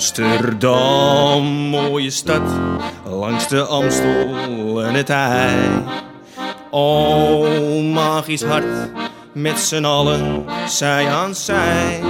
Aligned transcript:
Amsterdam, 0.00 1.44
mooie 1.44 2.10
stad, 2.10 2.42
langs 3.04 3.48
de 3.48 3.62
Amstel 3.62 4.82
en 4.82 4.94
het 4.94 5.10
IJ. 5.10 5.82
O, 6.70 7.46
magisch 7.82 8.42
hart, 8.42 8.90
met 9.32 9.58
z'n 9.58 9.84
allen, 9.84 10.44
zij 10.66 11.08
aan 11.08 11.34
zij. 11.34 12.00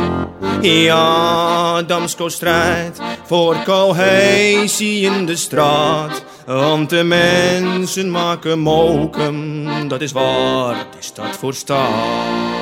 Ja, 0.60 1.82
Damsko 1.82 2.28
strijdt 2.28 3.00
voor 3.24 3.56
cohesie 3.64 5.00
in 5.00 5.26
de 5.26 5.36
straat. 5.36 6.24
Want 6.46 6.90
de 6.90 7.04
mensen 7.04 8.10
maken 8.10 8.58
mokum, 8.58 9.88
dat 9.88 10.00
is 10.00 10.12
waar 10.12 10.86
die 10.90 11.02
stad 11.02 11.36
voor 11.36 11.54
staat. 11.54 12.59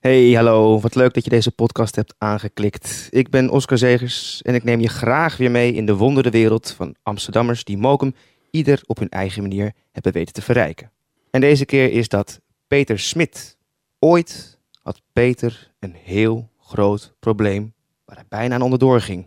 Hey, 0.00 0.32
hallo. 0.32 0.80
Wat 0.80 0.94
leuk 0.94 1.14
dat 1.14 1.24
je 1.24 1.30
deze 1.30 1.50
podcast 1.50 1.96
hebt 1.96 2.14
aangeklikt. 2.18 3.08
Ik 3.10 3.30
ben 3.30 3.50
Oscar 3.50 3.78
Zegers 3.78 4.42
en 4.42 4.54
ik 4.54 4.64
neem 4.64 4.80
je 4.80 4.88
graag 4.88 5.36
weer 5.36 5.50
mee 5.50 5.72
in 5.72 5.86
de 5.86 5.96
wondere 5.96 6.30
wereld 6.30 6.70
van 6.70 6.94
Amsterdammers 7.02 7.64
die 7.64 7.78
Mokum 7.78 8.14
ieder 8.50 8.82
op 8.86 8.98
hun 8.98 9.08
eigen 9.08 9.42
manier 9.42 9.72
hebben 9.92 10.12
weten 10.12 10.32
te 10.32 10.42
verrijken. 10.42 10.90
En 11.30 11.40
deze 11.40 11.64
keer 11.64 11.92
is 11.92 12.08
dat 12.08 12.40
Peter 12.66 12.98
Smit. 12.98 13.56
Ooit 13.98 14.58
had 14.82 15.02
Peter 15.12 15.70
een 15.78 15.94
heel 16.04 16.48
groot 16.60 17.14
probleem 17.18 17.72
waar 18.04 18.16
hij 18.16 18.26
bijna 18.28 18.54
aan 18.54 18.62
onderdoor 18.62 19.00
ging. 19.00 19.26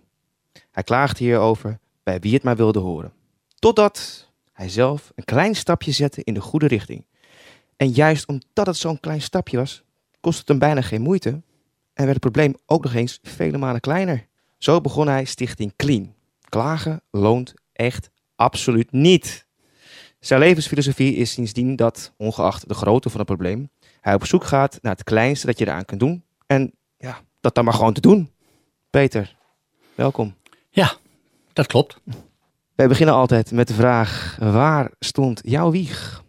Hij 0.72 0.84
klaagde 0.84 1.24
hierover 1.24 1.80
bij 2.04 2.20
wie 2.20 2.34
het 2.34 2.44
maar 2.44 2.56
wilde 2.56 2.80
horen. 2.80 3.14
Totdat 3.60 4.30
hij 4.54 4.70
zelf 4.70 5.12
een 5.16 5.26
klein 5.26 5.56
stapje 5.56 5.92
zette 5.92 6.22
in 6.24 6.34
de 6.34 6.42
goede 6.42 6.68
richting. 6.68 7.06
En 7.78 7.90
juist 7.90 8.28
omdat 8.28 8.66
het 8.66 8.78
zo'n 8.78 9.00
klein 9.00 9.22
stapje 9.22 9.58
was, 9.58 9.84
kostte 10.24 10.40
het 10.40 10.50
hem 10.50 10.60
bijna 10.60 10.82
geen 10.82 11.02
moeite 11.02 11.30
en 11.94 12.06
werd 12.06 12.10
het 12.10 12.20
probleem 12.20 12.56
ook 12.66 12.84
nog 12.84 12.94
eens 12.94 13.20
vele 13.22 13.58
malen 13.58 13.82
kleiner. 13.82 14.28
Zo 14.58 14.82
begon 14.82 15.08
hij 15.08 15.26
Stichting 15.26 15.74
Clean. 15.76 16.14
Klagen 16.50 17.02
loont 17.12 17.54
echt 17.74 18.10
absoluut 18.36 18.92
niet. 18.92 19.46
Zijn 20.20 20.40
levensfilosofie 20.40 21.16
is 21.16 21.32
sindsdien 21.32 21.76
dat, 21.76 22.14
ongeacht 22.18 22.68
de 22.68 22.74
grootte 22.74 23.10
van 23.10 23.20
het 23.20 23.28
probleem, 23.28 23.70
hij 24.02 24.14
op 24.14 24.26
zoek 24.26 24.44
gaat 24.44 24.80
naar 24.82 24.92
het 24.92 25.04
kleinste 25.04 25.46
dat 25.46 25.58
je 25.60 25.66
eraan 25.66 25.86
kunt 25.86 26.00
doen. 26.00 26.24
En 26.46 26.74
ja, 26.98 27.22
dat 27.42 27.56
dan 27.56 27.64
maar 27.64 27.74
gewoon 27.74 27.94
te 27.94 28.02
doen. 28.02 28.30
Peter, 28.90 29.36
welkom. 29.96 30.36
Ja, 30.70 30.94
dat 31.54 31.68
klopt. 31.68 31.98
Wij 32.76 32.88
beginnen 32.88 33.16
altijd 33.16 33.52
met 33.52 33.68
de 33.68 33.74
vraag, 33.74 34.38
waar 34.40 34.92
stond 35.00 35.42
jouw 35.46 35.72
wieg? 35.72 36.24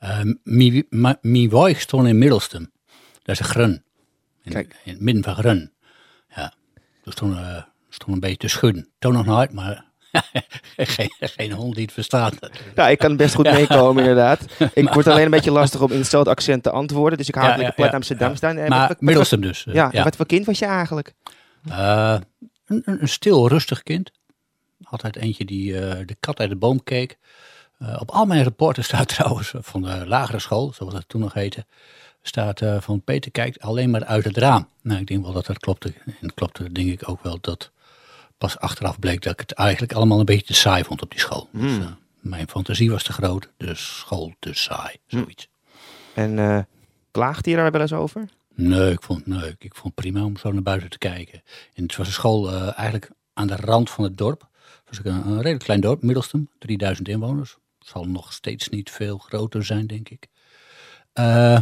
Uh, 0.00 0.20
mijn 0.22 0.38
mi, 0.42 0.84
mi 1.20 1.48
wieg 1.48 1.80
stond 1.80 2.08
in 2.08 2.18
Middelstum. 2.18 2.72
Dat 3.24 3.34
is 3.34 3.38
een 3.38 3.44
grun. 3.52 3.82
In, 4.42 4.52
Kijk. 4.52 4.76
in 4.84 4.92
het 4.92 5.00
midden 5.00 5.24
van 5.24 5.34
grun. 5.34 5.72
Ja, 6.34 6.52
toen 7.02 7.12
stond, 7.12 7.36
uh, 7.36 7.62
stond 7.88 8.12
een 8.12 8.20
beetje 8.20 8.36
te 8.36 8.48
schudden. 8.48 8.88
Toen 8.98 9.12
nog 9.12 9.24
nooit, 9.26 9.52
maar 9.52 9.84
geen, 10.76 11.12
geen 11.20 11.52
hond 11.52 11.74
die 11.74 11.84
het 11.84 11.92
verstaat. 11.92 12.34
Ja, 12.74 12.88
ik 12.88 12.98
kan 12.98 13.16
best 13.16 13.34
goed 13.34 13.52
meekomen 13.52 14.02
inderdaad. 14.02 14.40
Ik 14.74 14.88
word 14.92 15.06
alleen 15.06 15.24
een 15.24 15.30
beetje 15.30 15.50
lastig 15.50 15.80
om 15.80 15.90
in 15.92 15.98
hetzelfde 15.98 16.30
accent 16.30 16.62
te 16.62 16.70
antwoorden. 16.70 17.18
Dus 17.18 17.28
ik 17.28 17.34
hou 17.34 17.46
Ja, 17.46 17.56
lekker 17.56 17.70
ja, 17.70 17.76
plat 17.76 17.90
ja, 17.90 17.96
Amsterdam 17.96 18.30
ja. 18.30 18.36
staan. 18.36 18.56
En 18.56 18.68
Maar 18.68 18.96
wat- 18.98 19.40
dus. 19.40 19.66
Ja, 19.72 19.92
en 19.92 20.04
wat 20.04 20.16
voor 20.16 20.26
kind 20.26 20.46
was 20.46 20.58
je 20.58 20.66
eigenlijk? 20.66 21.14
Uh, 21.68 22.16
een, 22.66 22.82
een 22.84 23.00
een 23.02 23.08
stil, 23.08 23.48
rustig 23.48 23.82
kind. 23.82 24.10
Altijd 24.82 25.16
eentje 25.16 25.44
die 25.44 25.72
uh, 25.72 25.78
de 26.06 26.16
kat 26.20 26.40
uit 26.40 26.48
de 26.50 26.56
boom 26.56 26.82
keek. 26.82 27.18
Uh, 27.78 27.96
op 28.00 28.10
al 28.10 28.24
mijn 28.26 28.42
rapporten 28.44 28.84
staat 28.84 29.08
trouwens 29.16 29.52
van 29.56 29.82
de 29.82 30.06
lagere 30.06 30.38
school, 30.38 30.72
zoals 30.72 30.92
dat 30.92 31.04
toen 31.08 31.20
nog 31.20 31.32
heette, 31.32 31.66
staat 32.26 32.60
uh, 32.60 32.80
van 32.80 33.00
Peter 33.00 33.30
kijkt 33.30 33.60
alleen 33.60 33.90
maar 33.90 34.04
uit 34.04 34.24
het 34.24 34.36
raam. 34.36 34.68
Nou, 34.82 35.00
ik 35.00 35.06
denk 35.06 35.22
wel 35.22 35.32
dat 35.32 35.46
dat 35.46 35.58
klopte. 35.58 35.94
En 36.20 36.34
klopte 36.34 36.72
denk 36.72 36.90
ik 36.90 37.08
ook 37.08 37.22
wel 37.22 37.38
dat 37.40 37.70
pas 38.38 38.58
achteraf 38.58 38.98
bleek 38.98 39.22
dat 39.22 39.32
ik 39.32 39.40
het 39.40 39.52
eigenlijk 39.52 39.92
allemaal 39.92 40.18
een 40.18 40.24
beetje 40.24 40.46
te 40.46 40.54
saai 40.54 40.84
vond 40.84 41.02
op 41.02 41.10
die 41.10 41.20
school. 41.20 41.48
Hmm. 41.50 41.60
Dus, 41.60 41.76
uh, 41.76 41.86
mijn 42.20 42.48
fantasie 42.48 42.90
was 42.90 43.02
te 43.02 43.12
groot, 43.12 43.48
dus 43.56 43.98
school 43.98 44.32
te 44.38 44.54
saai, 44.54 44.96
zoiets. 45.06 45.48
En 46.14 46.38
uh, 46.38 46.58
klaagde 47.10 47.50
je 47.50 47.56
daar 47.56 47.70
wel 47.70 47.80
eens 47.80 47.92
over? 47.92 48.28
Nee, 48.54 48.92
ik 48.92 49.02
vond, 49.02 49.26
nee, 49.26 49.54
ik 49.58 49.74
vond 49.74 49.84
het 49.84 49.94
prima 49.94 50.24
om 50.24 50.36
zo 50.36 50.52
naar 50.52 50.62
buiten 50.62 50.90
te 50.90 50.98
kijken. 50.98 51.42
En 51.74 51.82
het 51.82 51.96
was 51.96 52.06
een 52.06 52.12
school 52.12 52.52
eigenlijk 52.52 53.10
aan 53.32 53.46
de 53.46 53.56
rand 53.56 53.90
van 53.90 54.04
het 54.04 54.16
dorp. 54.16 54.48
Het 54.84 54.96
was 54.96 55.12
een, 55.12 55.26
een 55.26 55.36
redelijk 55.36 55.64
klein 55.64 55.80
dorp, 55.80 56.02
Middelstum, 56.02 56.48
3000 56.58 57.08
inwoners. 57.08 57.56
Het 57.78 57.88
zal 57.88 58.04
nog 58.04 58.32
steeds 58.32 58.68
niet 58.68 58.90
veel 58.90 59.18
groter 59.18 59.64
zijn, 59.64 59.86
denk 59.86 60.08
ik. 60.08 60.28
Uh, 61.14 61.58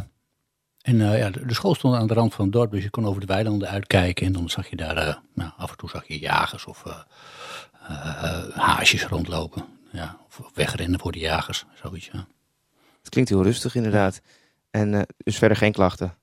en 0.82 0.94
uh, 0.94 1.19
ja, 1.19 1.31
de, 1.31 1.47
de, 1.47 1.54
school 1.54 1.75
stond 1.75 1.94
aan 1.94 2.06
de 2.06 2.15
rand 2.15 2.34
van 2.34 2.44
het 2.44 2.54
dorp, 2.54 2.70
dus 2.70 2.82
je 2.82 2.91
kon 2.91 3.06
over 3.06 3.20
de 3.20 3.26
weilanden 3.26 3.69
uitkijken. 3.69 4.26
En 4.26 4.32
dan 4.32 4.50
zag 4.50 4.66
je 4.66 4.76
daar, 4.76 4.97
uh, 4.97 5.15
nou, 5.34 5.50
af 5.56 5.70
en 5.70 5.76
toe 5.76 5.88
zag 5.88 6.09
je 6.09 6.19
jagers 6.19 6.65
of 6.65 6.84
uh, 6.87 6.97
haasjes 8.54 9.06
rondlopen. 9.06 9.65
Ja, 9.92 10.19
of 10.26 10.50
wegrennen 10.54 11.00
voor 11.00 11.12
de 11.12 11.19
jagers, 11.19 11.65
zoiets. 11.82 12.09
Ja. 12.12 12.26
Het 12.98 13.09
klinkt 13.09 13.31
heel 13.31 13.42
rustig 13.42 13.75
inderdaad. 13.75 14.21
En 14.71 15.06
dus 15.16 15.38
verder 15.38 15.56
geen 15.56 15.72
klachten? 15.72 16.15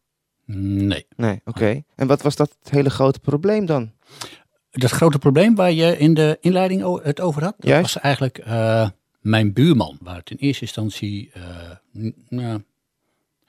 Nee. 0.46 1.06
Nee, 1.16 1.42
oké. 1.46 1.50
Okay. 1.50 1.84
En 1.96 2.08
wat 2.08 2.22
was 2.22 2.36
dat 2.36 2.58
hele 2.64 2.90
grote 2.90 3.19
probleem 3.19 3.66
dan? 3.66 3.92
Dat 4.72 4.92
grote 4.92 5.19
probleem 5.19 5.56
waar 5.56 5.72
je 5.72 5.98
in 5.98 6.14
de 6.14 6.38
inleiding 6.42 7.02
het 7.03 7.22
over 7.22 7.44
had, 7.44 7.56
dat 7.58 7.69
Juist. 7.69 7.94
was 7.94 8.03
eigenlijk 8.03 8.46
mijn 9.22 9.53
buurman. 9.53 9.98
Waar 10.02 10.16
het 10.16 10.30
in 10.30 10.38
eerste 10.38 10.62
instantie 10.62 11.31
uh, 11.92 12.12
nou, 12.30 12.64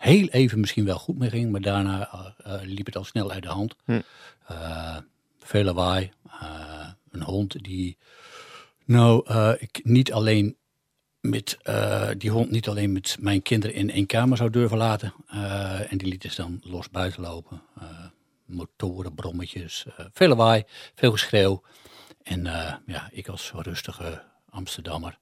heel 0.01 0.29
even 0.29 0.61
misschien 0.61 0.85
wel 0.85 0.99
goed 0.99 1.19
mee 1.19 1.31
ging, 1.31 1.51
maar 1.51 1.61
daarna 1.61 2.09
uh, 2.47 2.55
liep 2.63 2.87
het 2.87 2.97
al 2.97 3.05
snel 3.05 3.31
uit 3.31 3.43
de 3.43 3.49
hand. 3.49 3.75
Hm. 3.85 4.01
veel 5.39 5.65
lawaai, 5.65 6.11
een 7.11 7.23
hond 7.23 7.65
die, 7.65 7.99
nou, 8.85 9.35
ik 9.59 9.81
niet 9.83 10.13
alleen 10.13 10.57
met 11.21 11.59
die 12.19 12.31
hond 12.31 12.51
niet 12.51 12.69
alleen 12.69 12.93
met 12.93 13.17
mijn 13.21 13.43
kinderen 13.43 13.77
in 13.77 13.91
één 13.91 14.07
kamer 14.07 14.37
zou 14.37 14.51
durven 14.51 14.77
laten. 14.77 15.15
en 15.89 15.99
die 15.99 16.09
lieten 16.09 16.31
ze 16.31 16.43
dan 16.43 16.61
los 16.63 16.91
buiten 16.91 17.23
lopen 17.23 17.63
motoren, 18.45 19.15
brommetjes, 19.15 19.87
veel 20.13 20.29
lawaai, 20.29 20.65
veel 20.95 21.11
geschreeuw. 21.11 21.63
En 22.23 22.43
ja, 22.87 23.09
ik 23.11 23.29
als 23.29 23.53
rustige 23.55 24.23
Amsterdammer, 24.51 25.19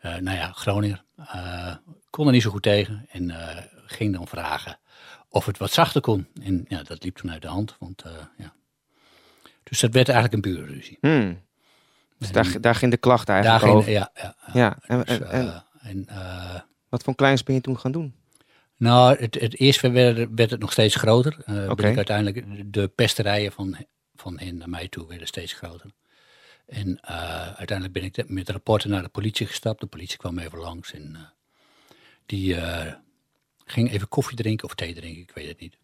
nou 0.00 0.36
ja, 0.36 0.52
Groninger, 0.52 1.04
kon 2.10 2.26
er 2.26 2.32
niet 2.32 2.42
zo 2.42 2.50
goed 2.50 2.62
tegen 2.62 3.06
en 3.10 3.34
ging 3.86 4.14
dan 4.16 4.28
vragen 4.28 4.78
of 5.28 5.46
het 5.46 5.58
wat 5.58 5.72
zachter 5.72 6.00
kon. 6.00 6.26
En 6.42 6.64
ja, 6.68 6.82
dat 6.82 7.04
liep 7.04 7.16
toen 7.16 7.30
uit 7.30 7.42
de 7.42 7.48
hand, 7.48 7.76
want 7.78 8.04
ja. 8.38 8.54
Dus 9.62 9.80
dat 9.80 9.92
werd 9.92 10.08
eigenlijk 10.08 10.34
een 10.34 10.52
burenruzie. 10.52 10.98
Hmm. 11.00 11.42
Dus 12.18 12.32
daar, 12.32 12.60
daar 12.60 12.74
ging 12.74 12.90
de 12.90 12.96
klacht 12.96 13.28
eigenlijk 13.28 13.60
daar 13.60 13.70
ging, 13.70 13.80
over? 13.80 13.92
Ja, 13.92 14.10
ja. 14.14 14.34
ja. 14.52 14.78
En, 14.80 14.98
dus, 14.98 15.18
en, 15.18 15.64
en, 15.80 16.08
en 16.08 16.64
wat 16.88 17.02
voor 17.02 17.14
kleins 17.14 17.42
ben 17.42 17.54
je 17.54 17.60
toen 17.60 17.78
gaan 17.78 17.92
doen? 17.92 18.14
Nou, 18.76 19.16
het, 19.18 19.40
het 19.40 19.58
eerst 19.58 19.80
werd, 19.80 20.28
werd, 20.34 20.50
het 20.50 20.60
nog 20.60 20.72
steeds 20.72 20.94
groter. 20.94 21.36
Uh, 21.46 21.70
okay. 21.70 21.96
uiteindelijk 21.96 22.72
de 22.72 22.88
pesterijen 22.88 23.52
van, 23.52 23.76
van 24.14 24.38
hen 24.38 24.56
naar 24.56 24.68
mij 24.68 24.88
toe 24.88 25.06
werden 25.06 25.26
steeds 25.26 25.52
groter. 25.52 25.90
En 26.68 27.00
uh, 27.10 27.46
uiteindelijk 27.46 27.92
ben 27.92 28.04
ik 28.04 28.28
met 28.28 28.48
rapporten 28.48 28.90
naar 28.90 29.02
de 29.02 29.08
politie 29.08 29.46
gestapt. 29.46 29.80
De 29.80 29.86
politie 29.86 30.18
kwam 30.18 30.38
even 30.38 30.58
langs 30.58 30.92
en 30.92 31.12
uh, 31.12 31.20
die 32.26 32.56
ging 33.64 33.90
even 33.90 34.08
koffie 34.08 34.36
drinken 34.36 34.66
of 34.66 34.74
thee 34.74 34.94
drinken, 34.94 35.22
ik 35.22 35.30
weet 35.34 35.48
het 35.48 35.60
niet. 35.60 35.76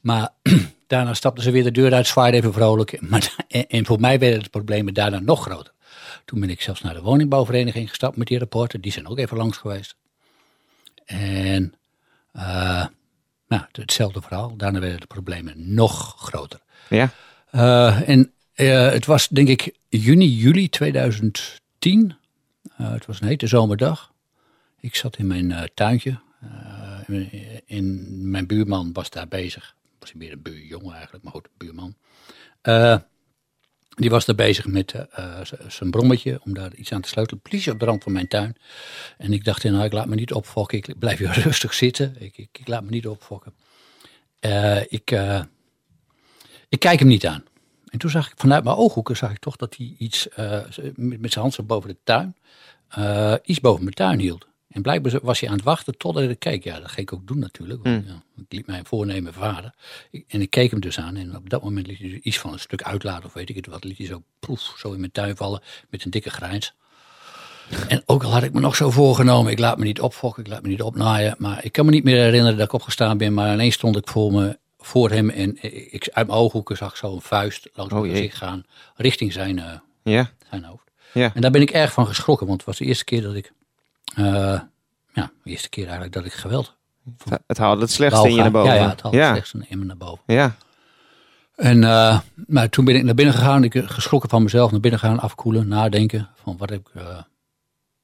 Maar 0.00 0.28
daarna 0.86 1.14
stapten 1.14 1.44
ze 1.44 1.50
weer 1.50 1.62
de 1.62 1.70
deur 1.70 1.94
uit, 1.94 2.06
zwaaide 2.06 2.36
even 2.36 2.52
vrolijk. 2.52 3.00
Maar, 3.10 3.34
en, 3.48 3.68
en, 3.68 3.86
voor 3.86 4.00
mij 4.00 4.18
werden 4.18 4.42
de 4.42 4.48
problemen 4.48 4.94
daarna 4.94 5.18
nog 5.18 5.42
groter. 5.42 5.72
Toen 6.24 6.40
ben 6.40 6.50
ik 6.50 6.60
zelfs 6.60 6.80
naar 6.80 6.94
de 6.94 7.02
woningbouwvereniging 7.02 7.88
gestapt 7.88 8.16
met 8.16 8.26
die 8.26 8.38
rapporten. 8.38 8.80
Die 8.80 8.92
zijn 8.92 9.06
ook 9.06 9.18
even 9.18 9.36
langs 9.36 9.58
geweest. 9.58 9.96
En 11.04 11.74
nou, 13.48 13.62
hetzelfde 13.72 14.20
verhaal. 14.20 14.56
Daarna 14.56 14.80
werden 14.80 15.00
de 15.00 15.06
problemen 15.06 15.74
nog 15.74 16.14
groter. 16.18 16.60
Ja. 16.88 17.12
En 18.04 18.32
uh, 18.60 18.90
het 18.90 19.06
was 19.06 19.28
denk 19.28 19.48
ik 19.48 19.74
juni, 19.88 20.28
juli 20.28 20.68
2010. 20.68 22.16
het 22.72 23.06
was 23.06 23.20
een 23.20 23.28
hete 23.28 23.46
zomerdag. 23.46 24.12
Ik 24.80 24.94
zat 24.94 25.16
in 25.16 25.26
mijn 25.26 25.70
tuintje. 25.74 26.18
in, 27.66 28.06
mijn 28.30 28.46
buurman 28.46 28.92
was 28.92 29.10
daar 29.10 29.28
bezig. 29.28 29.74
Was 29.98 30.12
meer 30.12 30.32
een 30.32 30.42
buurjongen 30.42 30.94
eigenlijk, 30.94 31.24
maar 31.24 31.32
goed, 31.32 31.48
buurman. 31.56 31.94
die 33.88 34.10
was 34.10 34.24
daar 34.24 34.36
bezig 34.36 34.66
met 34.66 34.94
zijn 35.68 35.90
brommetje 35.90 36.40
om 36.44 36.54
daar 36.54 36.74
iets 36.74 36.92
aan 36.92 37.00
te 37.00 37.08
sleutelen. 37.08 37.42
Precies 37.42 37.68
op 37.68 37.78
de 37.78 37.84
rand 37.84 38.02
van 38.02 38.12
mijn 38.12 38.28
tuin. 38.28 38.56
En 39.18 39.32
ik 39.32 39.44
dacht, 39.44 39.64
nou, 39.64 39.84
ik 39.84 39.92
laat 39.92 40.06
me 40.06 40.14
niet 40.14 40.32
opfokken. 40.32 40.78
Ik 40.78 40.98
blijf 40.98 41.18
hier 41.18 41.40
rustig 41.44 41.74
zitten. 41.74 42.16
Ik, 42.18 42.38
ik, 42.38 42.60
laat 42.64 42.82
me 42.82 42.90
niet 42.90 43.06
opfokken. 43.06 43.54
Uh, 44.40 44.82
ik, 44.88 45.10
uh, 45.10 45.42
ik 46.68 46.78
kijk 46.78 46.98
hem 46.98 47.08
niet 47.08 47.26
aan. 47.26 47.44
En 47.90 47.98
toen 47.98 48.10
zag 48.10 48.30
ik 48.30 48.32
vanuit 48.36 48.64
mijn 48.64 48.76
ooghoeken 48.76 49.16
zag 49.16 49.30
ik 49.30 49.38
toch 49.38 49.56
dat 49.56 49.76
hij 49.76 49.94
iets 49.98 50.28
uh, 50.38 50.60
met, 50.94 51.20
met 51.20 51.32
zijn 51.32 51.44
hand 51.44 51.54
zo 51.54 51.62
boven 51.62 51.88
de 51.88 51.96
tuin, 52.04 52.36
iets 53.44 53.60
boven 53.60 53.82
mijn 53.82 53.94
tuin 53.94 54.18
hield. 54.18 54.48
En 54.70 54.82
blijkbaar 54.82 55.18
was 55.22 55.40
hij 55.40 55.48
aan 55.48 55.54
het 55.54 55.64
wachten 55.64 55.96
totdat 55.96 56.22
ik 56.22 56.38
keek. 56.38 56.64
Ja, 56.64 56.80
dat 56.80 56.88
ging 56.88 57.10
ik 57.10 57.12
ook 57.12 57.26
doen 57.26 57.38
natuurlijk. 57.38 57.82
Want, 57.82 58.04
Hmm. 58.04 58.14
ja, 58.14 58.22
ik 58.36 58.44
liet 58.48 58.66
mijn 58.66 58.86
voornemen 58.86 59.32
varen. 59.32 59.74
En 60.26 60.40
ik 60.40 60.50
keek 60.50 60.70
hem 60.70 60.80
dus 60.80 60.98
aan. 60.98 61.16
En 61.16 61.36
op 61.36 61.50
dat 61.50 61.62
moment 61.62 61.86
liet 61.86 61.98
hij 61.98 62.20
iets 62.22 62.38
van 62.38 62.52
een 62.52 62.58
stuk 62.58 62.82
uitlaten. 62.82 63.24
Of 63.24 63.32
weet 63.32 63.48
ik 63.48 63.56
het 63.56 63.66
wat. 63.66 63.84
Liet 63.84 63.98
hij 63.98 64.06
zo, 64.06 64.22
proef, 64.38 64.74
zo 64.78 64.92
in 64.92 65.00
mijn 65.00 65.12
tuin 65.12 65.36
vallen. 65.36 65.60
Met 65.88 66.04
een 66.04 66.10
dikke 66.10 66.30
grijns. 66.30 66.74
En 67.88 68.02
ook 68.06 68.22
al 68.22 68.32
had 68.32 68.42
ik 68.42 68.52
me 68.52 68.60
nog 68.60 68.76
zo 68.76 68.90
voorgenomen. 68.90 69.52
Ik 69.52 69.58
laat 69.58 69.78
me 69.78 69.84
niet 69.84 70.00
opfokken. 70.00 70.44
Ik 70.44 70.50
laat 70.50 70.62
me 70.62 70.68
niet 70.68 70.82
opnaaien. 70.82 71.34
Maar 71.38 71.64
ik 71.64 71.72
kan 71.72 71.84
me 71.84 71.90
niet 71.90 72.04
meer 72.04 72.22
herinneren 72.22 72.56
dat 72.56 72.66
ik 72.66 72.72
opgestaan 72.72 73.18
ben. 73.18 73.34
Maar 73.34 73.52
ineens 73.52 73.74
stond 73.74 73.96
ik 73.96 74.08
voor, 74.08 74.32
me, 74.32 74.58
voor 74.80 75.10
hem. 75.10 75.30
En 75.30 75.62
ik, 75.92 76.08
uit 76.12 76.26
mijn 76.26 76.38
ooghoeken 76.38 76.76
zag 76.76 76.96
zo 76.96 77.12
een 77.14 77.20
vuist 77.20 77.68
langs 77.74 77.92
Oh, 77.92 78.00
mijn 78.00 78.12
gezicht 78.12 78.36
gaan. 78.36 78.64
Richting 78.94 79.32
zijn, 79.32 79.58
eh, 79.58 79.72
Ja, 80.02 80.30
zijn 80.50 80.64
hoofd. 80.64 80.90
ja. 81.12 81.30
En 81.34 81.40
daar 81.40 81.50
ben 81.50 81.60
ik 81.62 81.70
erg 81.70 81.92
van 81.92 82.06
geschrokken, 82.06 82.46
want 82.46 82.58
het 82.58 82.66
was 82.68 82.78
de 82.78 82.84
eerste 82.84 83.04
keer 83.04 83.22
dat 83.22 83.34
ik, 83.34 83.52
eh, 84.14 84.24
ja, 85.12 85.30
de 85.42 85.50
eerste 85.50 85.68
keer 85.68 85.82
eigenlijk 85.84 86.12
dat 86.14 86.24
ik 86.24 86.32
geweld 86.32 86.76
Het- 87.24 87.38
Het 87.46 87.58
haalde 87.58 87.80
het 87.80 87.90
slechtste 87.90 88.28
in 88.28 88.34
je 88.34 88.40
naar 88.40 88.50
boven. 88.50 88.74
Ja, 88.74 88.80
ja, 88.82 88.88
het 88.88 89.00
had 89.00 89.12
het 89.12 89.24
slechtste 89.24 89.64
in 89.68 89.78
me 89.78 89.84
naar 89.84 89.96
boven. 89.96 90.22
ja. 90.26 90.56
En 91.56 91.82
uh, 91.82 92.20
maar 92.46 92.68
toen 92.68 92.84
ben 92.84 92.94
ik 92.96 93.02
naar 93.04 93.14
binnen 93.14 93.34
gegaan, 93.34 93.64
ik 93.64 93.82
geschrokken 93.84 94.30
van 94.30 94.42
mezelf, 94.42 94.70
naar 94.70 94.80
binnen 94.80 95.00
gaan, 95.00 95.18
afkoelen, 95.20 95.68
nadenken 95.68 96.28
van 96.34 96.56
wat 96.56 96.70
heb 96.70 96.80
ik, 96.94 97.02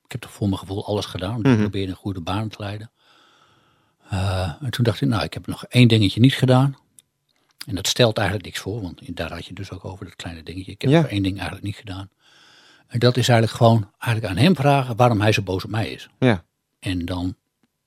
ik 0.04 0.12
heb 0.12 0.20
toch 0.20 0.30
voor 0.30 0.46
mijn 0.48 0.58
gevoel 0.58 0.86
alles 0.86 1.04
gedaan, 1.06 1.34
om 1.34 1.42
te 1.42 1.48
Mhm. 1.48 1.60
proberen 1.60 1.88
een 1.88 1.94
goede 1.94 2.20
baan 2.20 2.48
te 2.48 2.56
leiden. 2.58 2.90
Uh, 4.12 4.52
en 4.62 4.70
toen 4.70 4.84
dacht 4.84 5.00
ik, 5.00 5.08
nou, 5.08 5.22
ik 5.22 5.34
heb 5.34 5.46
nog 5.46 5.64
één 5.64 5.88
dingetje 5.88 6.20
niet 6.20 6.34
gedaan. 6.34 6.76
En 7.66 7.74
dat 7.74 7.86
stelt 7.86 8.16
eigenlijk 8.16 8.46
niks 8.46 8.60
voor, 8.60 8.82
want 8.82 9.16
daar 9.16 9.32
had 9.32 9.46
je 9.46 9.54
dus 9.54 9.70
ook 9.70 9.84
over, 9.84 10.04
dat 10.04 10.16
kleine 10.16 10.42
dingetje. 10.42 10.72
Ik 10.72 10.80
heb 10.82 10.90
Ja. 10.90 11.00
nog 11.00 11.10
één 11.10 11.22
ding 11.22 11.34
eigenlijk 11.34 11.64
niet 11.66 11.76
gedaan. 11.76 12.10
En 12.86 12.98
dat 12.98 13.16
is 13.16 13.28
eigenlijk 13.28 13.58
gewoon 13.58 13.90
eigenlijk 13.98 14.32
aan 14.34 14.42
hem 14.44 14.56
vragen 14.56 14.96
waarom 14.96 15.20
hij 15.20 15.32
zo 15.32 15.42
boos 15.42 15.64
op 15.64 15.70
mij 15.70 15.90
is. 15.90 16.08
Ja. 16.18 16.44
En 16.78 17.04
dan, 17.04 17.36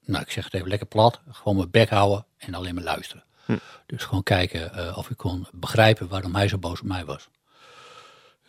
nou 0.06 0.24
ik 0.24 0.32
zeg 0.32 0.44
het 0.44 0.54
even 0.54 0.68
lekker 0.68 0.88
plat, 0.88 1.22
gewoon 1.32 1.58
mijn 1.58 1.70
bek 1.72 1.90
houden 1.90 2.26
en 2.38 2.54
alleen 2.54 2.76
maar 2.76 2.84
luisteren. 2.84 3.24
Hm. 3.46 3.58
Dus 3.86 4.04
gewoon 4.04 4.24
kijken 4.24 4.72
uh, 4.76 4.98
of 4.98 5.10
ik 5.10 5.18
kon 5.18 5.48
begrijpen 5.52 6.08
waarom 6.08 6.36
hij 6.36 6.48
zo 6.48 6.58
boos 6.58 6.80
op 6.80 6.86
mij 6.88 7.06
was. 7.06 7.30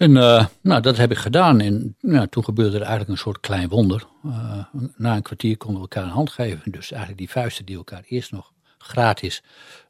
En 0.00 0.16
uh, 0.16 0.46
nou, 0.60 0.80
dat 0.82 0.96
heb 0.96 1.10
ik 1.10 1.16
gedaan. 1.16 1.60
En 1.60 1.96
nou, 2.00 2.28
toen 2.28 2.44
gebeurde 2.44 2.76
er 2.76 2.82
eigenlijk 2.82 3.10
een 3.10 3.18
soort 3.18 3.40
klein 3.40 3.68
wonder. 3.68 4.06
Uh, 4.26 4.64
na 4.96 5.16
een 5.16 5.22
kwartier 5.22 5.56
konden 5.56 5.76
we 5.76 5.88
elkaar 5.88 6.02
een 6.04 6.16
hand 6.16 6.30
geven. 6.30 6.70
Dus 6.70 6.90
eigenlijk 6.90 7.18
die 7.18 7.30
vuisten 7.30 7.64
die 7.64 7.76
elkaar 7.76 8.02
eerst 8.08 8.32
nog 8.32 8.52
gratis 8.78 9.42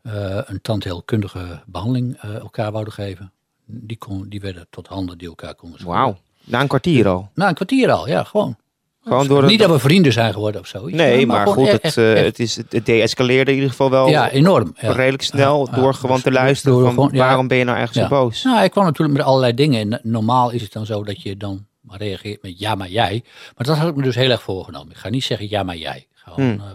uh, 0.02 0.40
een 0.44 0.60
tandheelkundige 0.60 1.62
behandeling 1.66 2.16
elkaar 2.16 2.72
wouden 2.72 2.92
geven. 2.92 3.32
Die, 3.64 3.96
kon, 3.96 4.28
die 4.28 4.40
werden 4.40 4.66
tot 4.70 4.86
handen 4.86 5.18
die 5.18 5.28
elkaar 5.28 5.54
konden 5.54 5.78
schudden. 5.78 6.00
Wauw, 6.00 6.18
na 6.44 6.60
een 6.60 6.68
kwartier 6.68 7.08
al. 7.08 7.30
Na 7.34 7.48
een 7.48 7.54
kwartier 7.54 7.90
al, 7.90 8.08
ja, 8.08 8.24
gewoon. 8.24 8.56
Gewoon 9.02 9.26
door 9.26 9.44
Niet 9.44 9.58
dat 9.60 9.70
we 9.70 9.78
vrienden 9.78 10.12
zijn 10.12 10.32
geworden 10.32 10.60
of 10.60 10.66
zoiets. 10.66 10.96
Nee, 10.96 11.26
maar, 11.26 11.46
goed, 11.46 11.66
echt- 11.68 11.72
het, 11.82 11.96
echt- 11.96 12.24
het, 12.24 12.38
is, 12.38 12.56
het 12.68 12.86
deescaleerde 12.86 13.50
in 13.50 13.56
ieder 13.56 13.70
geval 13.70 13.90
wel 13.90 14.08
ja, 14.08 14.30
enorm. 14.30 14.76
Ja. 14.80 14.92
redelijk 14.92 15.22
snel 15.22 15.66
Ja, 15.70 15.76
door 15.76 15.94
gewoon 15.94 16.20
te 16.20 16.30
luisteren 16.32 16.74
door 16.74 16.84
van 16.84 16.94
gewoon- 16.94 17.16
waarom 17.16 17.48
ben 17.48 17.58
je 17.58 17.64
nou 17.64 17.78
Ja. 17.78 17.86
zo 17.92 18.08
boos? 18.08 18.42
Nou, 18.42 18.64
ik 18.64 18.70
kwam 18.70 18.84
natuurlijk 18.84 19.18
met 19.18 19.26
allerlei 19.26 19.54
dingen. 19.54 19.92
En 19.92 20.00
normaal 20.02 20.50
is 20.50 20.62
het 20.62 20.72
dan 20.72 20.86
zo 20.86 21.04
dat 21.04 21.22
je 21.22 21.36
dan 21.36 21.66
reageert 21.88 22.42
met 22.42 22.58
ja, 22.58 22.74
maar 22.74 22.88
jij. 22.88 23.22
Maar 23.56 23.66
dat 23.66 23.76
had 23.76 23.88
ik 23.88 23.96
me 23.96 24.02
dus 24.02 24.14
heel 24.14 24.30
erg 24.30 24.42
voorgenomen. 24.42 24.90
Ik 24.90 24.96
ga 24.98 25.08
niet 25.08 25.24
zeggen 25.24 25.48
ja, 25.50 25.62
maar 25.62 25.76
jij. 25.76 26.06
Gewoon, 26.14 26.50
Hmm. 26.50 26.60
eh, 26.60 26.66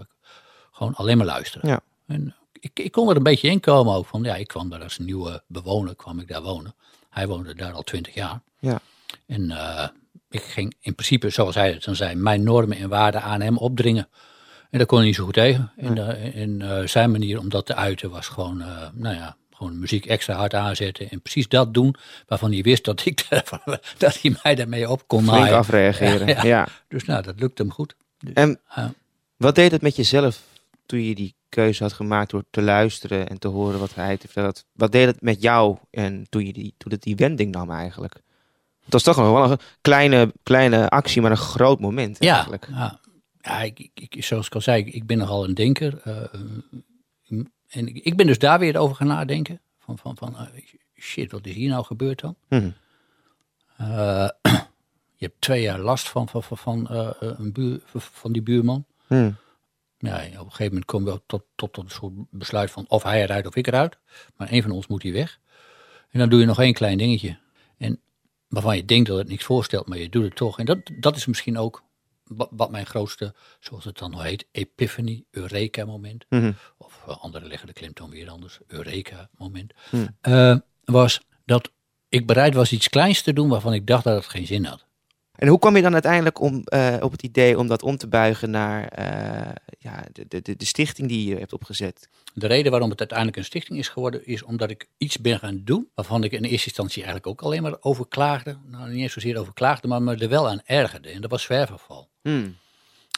gewoon 0.72 0.94
alleen 0.96 1.18
maar 1.18 1.26
luisteren. 1.26 1.70
Ja. 1.70 1.80
En 2.08 2.36
ik, 2.60 2.72
ik 2.80 2.92
kon 2.92 3.10
er 3.10 3.16
een 3.16 3.24
beetje 3.24 3.50
in 3.50 3.60
komen 3.60 3.94
ook. 3.96 4.06
Van, 4.06 4.24
ja, 4.24 4.36
ik 4.36 4.48
kwam 4.48 4.70
daar 4.70 4.84
als 4.84 4.98
nieuwe 4.98 5.44
bewoner, 5.48 5.96
kwam 5.96 6.20
ik 6.20 6.28
daar 6.28 6.42
wonen. 6.42 6.76
Hij 7.10 7.28
woonde 7.28 7.56
daar 7.56 7.74
al 7.74 7.82
twintig 7.84 8.14
jaar. 8.14 8.42
Ja. 8.60 8.80
En 9.28 9.52
eh, 9.52 9.88
ik 10.36 10.44
ging 10.44 10.76
in 10.80 10.96
principe, 10.96 11.30
zoals 11.30 11.56
hij 11.56 11.72
het 11.72 11.84
dan 11.84 11.96
zei, 11.96 12.16
mijn 12.16 12.44
normen 12.44 12.78
en 12.78 12.90
waarden 12.90 13.22
aan 13.22 13.42
hem 13.42 13.58
opdringen. 13.58 14.08
En 14.70 14.78
daar 14.78 14.86
kon 14.86 14.98
hij 14.98 15.08
niet 15.08 15.16
zo 15.16 15.24
goed 15.24 15.34
tegen. 15.34 15.72
En, 15.78 15.98
eh, 15.98 16.42
en 16.42 16.62
eh, 16.62 16.88
zijn 16.88 17.12
manier 17.12 17.40
om 17.40 17.50
dat 17.50 17.66
te 17.66 17.76
uiten 17.76 18.10
was 18.10 18.28
gewoon, 18.28 18.62
eh, 18.62 18.88
nou 18.94 19.16
ja, 19.16 19.38
gewoon 19.52 19.80
muziek 19.80 20.06
extra 20.06 20.36
hard 20.36 20.54
aanzetten. 20.54 21.10
En 21.10 21.22
precies 21.22 21.48
dat 21.48 21.74
doen 21.74 21.96
waarvan 22.28 22.52
hij 22.52 22.62
wist 22.62 22.84
dat, 22.86 23.06
ik, 23.06 23.28
dat 23.98 24.22
hij 24.22 24.36
mij 24.44 24.56
daarmee 24.56 24.90
op 24.90 25.08
kon 25.08 25.24
Flink 25.24 25.38
naaien. 25.38 25.58
afreageren. 25.58 26.28
Ja, 26.28 26.36
Ja, 26.44 26.44
ja. 26.44 26.68
Dus 26.88 27.06
nou, 27.06 27.24
dat 27.24 27.40
lukte 27.40 27.62
hem 27.62 27.72
goed. 27.72 27.96
Dus, 28.20 28.34
En 28.34 28.60
wat 29.38 29.56
deed 29.56 29.72
het 29.72 29.82
met 29.82 29.96
jezelf 29.96 30.42
toen 30.86 31.02
je 31.02 31.16
die 31.16 31.36
keuze 31.50 31.84
had 31.84 31.94
gemaakt 31.94 32.30
door 32.30 32.44
te 32.50 32.62
luisteren 32.62 33.28
en 33.28 33.40
te 33.40 33.48
horen 33.48 33.80
wat 33.80 33.96
hij 33.96 34.18
te 34.18 34.26
vertellen 34.26 34.50
had? 34.50 34.66
Wat 34.72 34.92
deed 34.92 35.06
het 35.06 35.22
met 35.22 35.42
jou 35.42 35.78
en 35.92 36.26
toen, 36.30 36.46
je 36.46 36.54
die, 36.54 36.74
toen 36.78 36.92
het 36.92 37.02
die 37.02 37.16
wending 37.16 37.52
nam 37.52 37.72
eigenlijk? 37.72 38.22
Het 38.86 38.94
was 38.94 39.04
toch 39.04 39.18
nog 39.18 39.32
wel 39.32 39.52
een 39.52 39.60
kleine, 39.82 40.34
kleine 40.44 40.90
actie, 40.90 41.22
maar 41.22 41.32
een 41.32 41.38
groot 41.38 41.80
moment 41.80 42.24
Ja, 42.24 42.34
eigenlijk. 42.34 42.68
ja. 42.70 43.00
ja 43.42 43.62
ik, 43.62 43.90
ik, 43.94 44.24
zoals 44.24 44.46
ik 44.46 44.56
al 44.56 44.62
zei, 44.62 44.84
ik, 44.86 45.06
ben 45.06 45.18
nogal 45.18 45.44
een 45.44 45.54
denker. 45.54 46.02
eh, 46.04 46.24
en 47.68 47.88
ik, 47.88 47.98
ik 48.06 48.16
ben 48.18 48.28
dus 48.28 48.40
daar 48.40 48.60
weer 48.60 48.78
over 48.78 48.96
gaan 48.96 49.08
nadenken. 49.08 49.62
Van, 49.80 49.98
van, 49.98 50.18
van 50.18 50.38
eh, 50.38 50.46
shit, 51.00 51.32
wat 51.32 51.46
is 51.46 51.54
hier 51.54 51.70
nou 51.70 51.86
gebeurd 51.86 52.20
dan? 52.22 52.36
Mhm. 52.50 52.70
Eh, 53.78 54.30
je 55.20 55.26
hebt 55.26 55.42
twee 55.42 55.62
jaar 55.62 55.80
last 55.80 56.10
van, 56.10 56.30
van, 56.30 56.44
van, 56.44 56.58
van, 56.58 56.86
een 57.20 57.52
buur, 57.52 57.82
van 57.94 58.32
die 58.32 58.42
buurman. 58.42 58.86
Mhm. 59.08 59.32
Ja, 59.98 60.16
op 60.16 60.24
een 60.24 60.38
gegeven 60.38 60.66
moment 60.66 60.86
kom 60.86 61.06
je 61.06 61.12
ook 61.12 61.24
tot, 61.26 61.44
tot, 61.56 61.74
tot 61.74 61.84
een 61.84 61.92
soort 61.92 62.14
besluit 62.30 62.72
van 62.72 62.86
of 62.88 63.04
hij 63.04 63.24
eruit 63.24 63.48
of 63.48 63.56
ik 63.56 63.68
eruit. 63.68 63.98
Maar 64.38 64.48
één 64.50 64.62
van 64.62 64.72
ons 64.72 64.88
moet 64.88 65.04
hier 65.04 65.14
weg. 65.14 65.40
En 66.10 66.20
dan 66.20 66.30
doe 66.30 66.40
je 66.40 66.46
nog 66.46 66.60
één 66.60 66.74
klein 66.74 66.98
dingetje. 66.98 67.38
En 67.78 68.00
waarvan 68.48 68.76
je 68.76 68.86
denkt 68.86 69.08
dat 69.08 69.18
het 69.18 69.28
niks 69.28 69.44
voorstelt, 69.44 69.88
maar 69.88 69.98
je 69.98 70.10
doet 70.10 70.24
het 70.24 70.36
toch. 70.36 70.60
En 70.60 70.66
dat, 70.66 70.80
dat 71.00 71.16
is 71.16 71.26
misschien 71.26 71.58
ook 71.58 71.84
wat, 72.50 72.72
mijn 72.72 72.86
grootste, 72.86 73.34
zoals 73.60 73.84
het 73.84 73.98
dan 73.98 74.12
nog 74.12 74.24
heet, 74.24 74.48
epiphany, 74.52 75.24
eureka 75.32 75.86
moment. 75.86 76.26
Mhm. 76.30 76.52
Of 76.78 77.04
eh, 77.08 77.18
anderen 77.18 77.48
leggen 77.48 77.68
de 77.68 77.74
klemtoon 77.74 78.10
weer 78.10 78.30
anders, 78.30 78.60
eureka 78.68 79.30
moment. 79.38 79.74
Hmm. 79.90 80.18
eh, 80.22 80.58
was 80.84 81.22
dat 81.46 81.72
ik 82.10 82.28
bereid 82.28 82.54
was 82.54 82.72
iets 82.72 82.90
kleins 82.90 83.22
te 83.22 83.34
doen 83.34 83.50
waarvan 83.50 83.74
ik 83.74 83.88
dacht 83.88 84.04
dat 84.04 84.16
het 84.16 84.32
geen 84.32 84.48
zin 84.48 84.66
had. 84.66 84.85
En 85.36 85.48
hoe 85.48 85.60
kwam 85.60 85.76
je 85.76 85.82
dan 85.82 85.94
uiteindelijk 85.94 86.40
om, 86.40 86.62
eh, 86.64 86.96
op 87.00 87.12
het 87.12 87.24
idee 87.24 87.58
om 87.58 87.68
dat 87.68 87.84
om 87.84 87.98
te 87.98 88.08
buigen 88.08 88.50
naar 88.50 88.88
eh, 88.88 89.56
ja, 89.80 90.04
de, 90.12 90.42
de, 90.42 90.56
de, 90.56 90.66
stichting 90.66 91.08
die 91.08 91.30
je 91.30 91.36
hebt 91.36 91.54
opgezet? 91.54 92.10
De 92.34 92.48
reden 92.48 92.72
waarom 92.72 92.90
het 92.90 93.00
uiteindelijk 93.00 93.38
een 93.38 93.46
stichting 93.46 93.80
is 93.80 93.90
geworden, 93.90 94.26
is 94.26 94.44
omdat 94.44 94.70
ik 94.70 94.88
iets 94.98 95.18
ben 95.20 95.40
gaan 95.40 95.62
doen 95.64 95.90
waarvan 95.96 96.24
ik 96.24 96.32
in 96.32 96.44
eerste 96.44 96.68
instantie 96.68 97.04
eigenlijk 97.04 97.28
ook 97.28 97.42
alleen 97.42 97.62
maar 97.62 97.78
over 97.80 98.08
klaagde. 98.08 98.58
Nou, 98.66 98.90
niet 98.90 99.02
eens 99.02 99.14
zozeer 99.14 99.38
over 99.38 99.54
klaagde, 99.54 99.88
maar 99.88 100.02
me 100.02 100.16
er 100.16 100.30
wel 100.30 100.50
aan 100.50 100.62
ergerde. 100.66 101.10
En 101.10 101.22
dat 101.22 101.32
was 101.32 101.44
zwerfafval. 101.44 102.10
Hmm. 102.22 102.56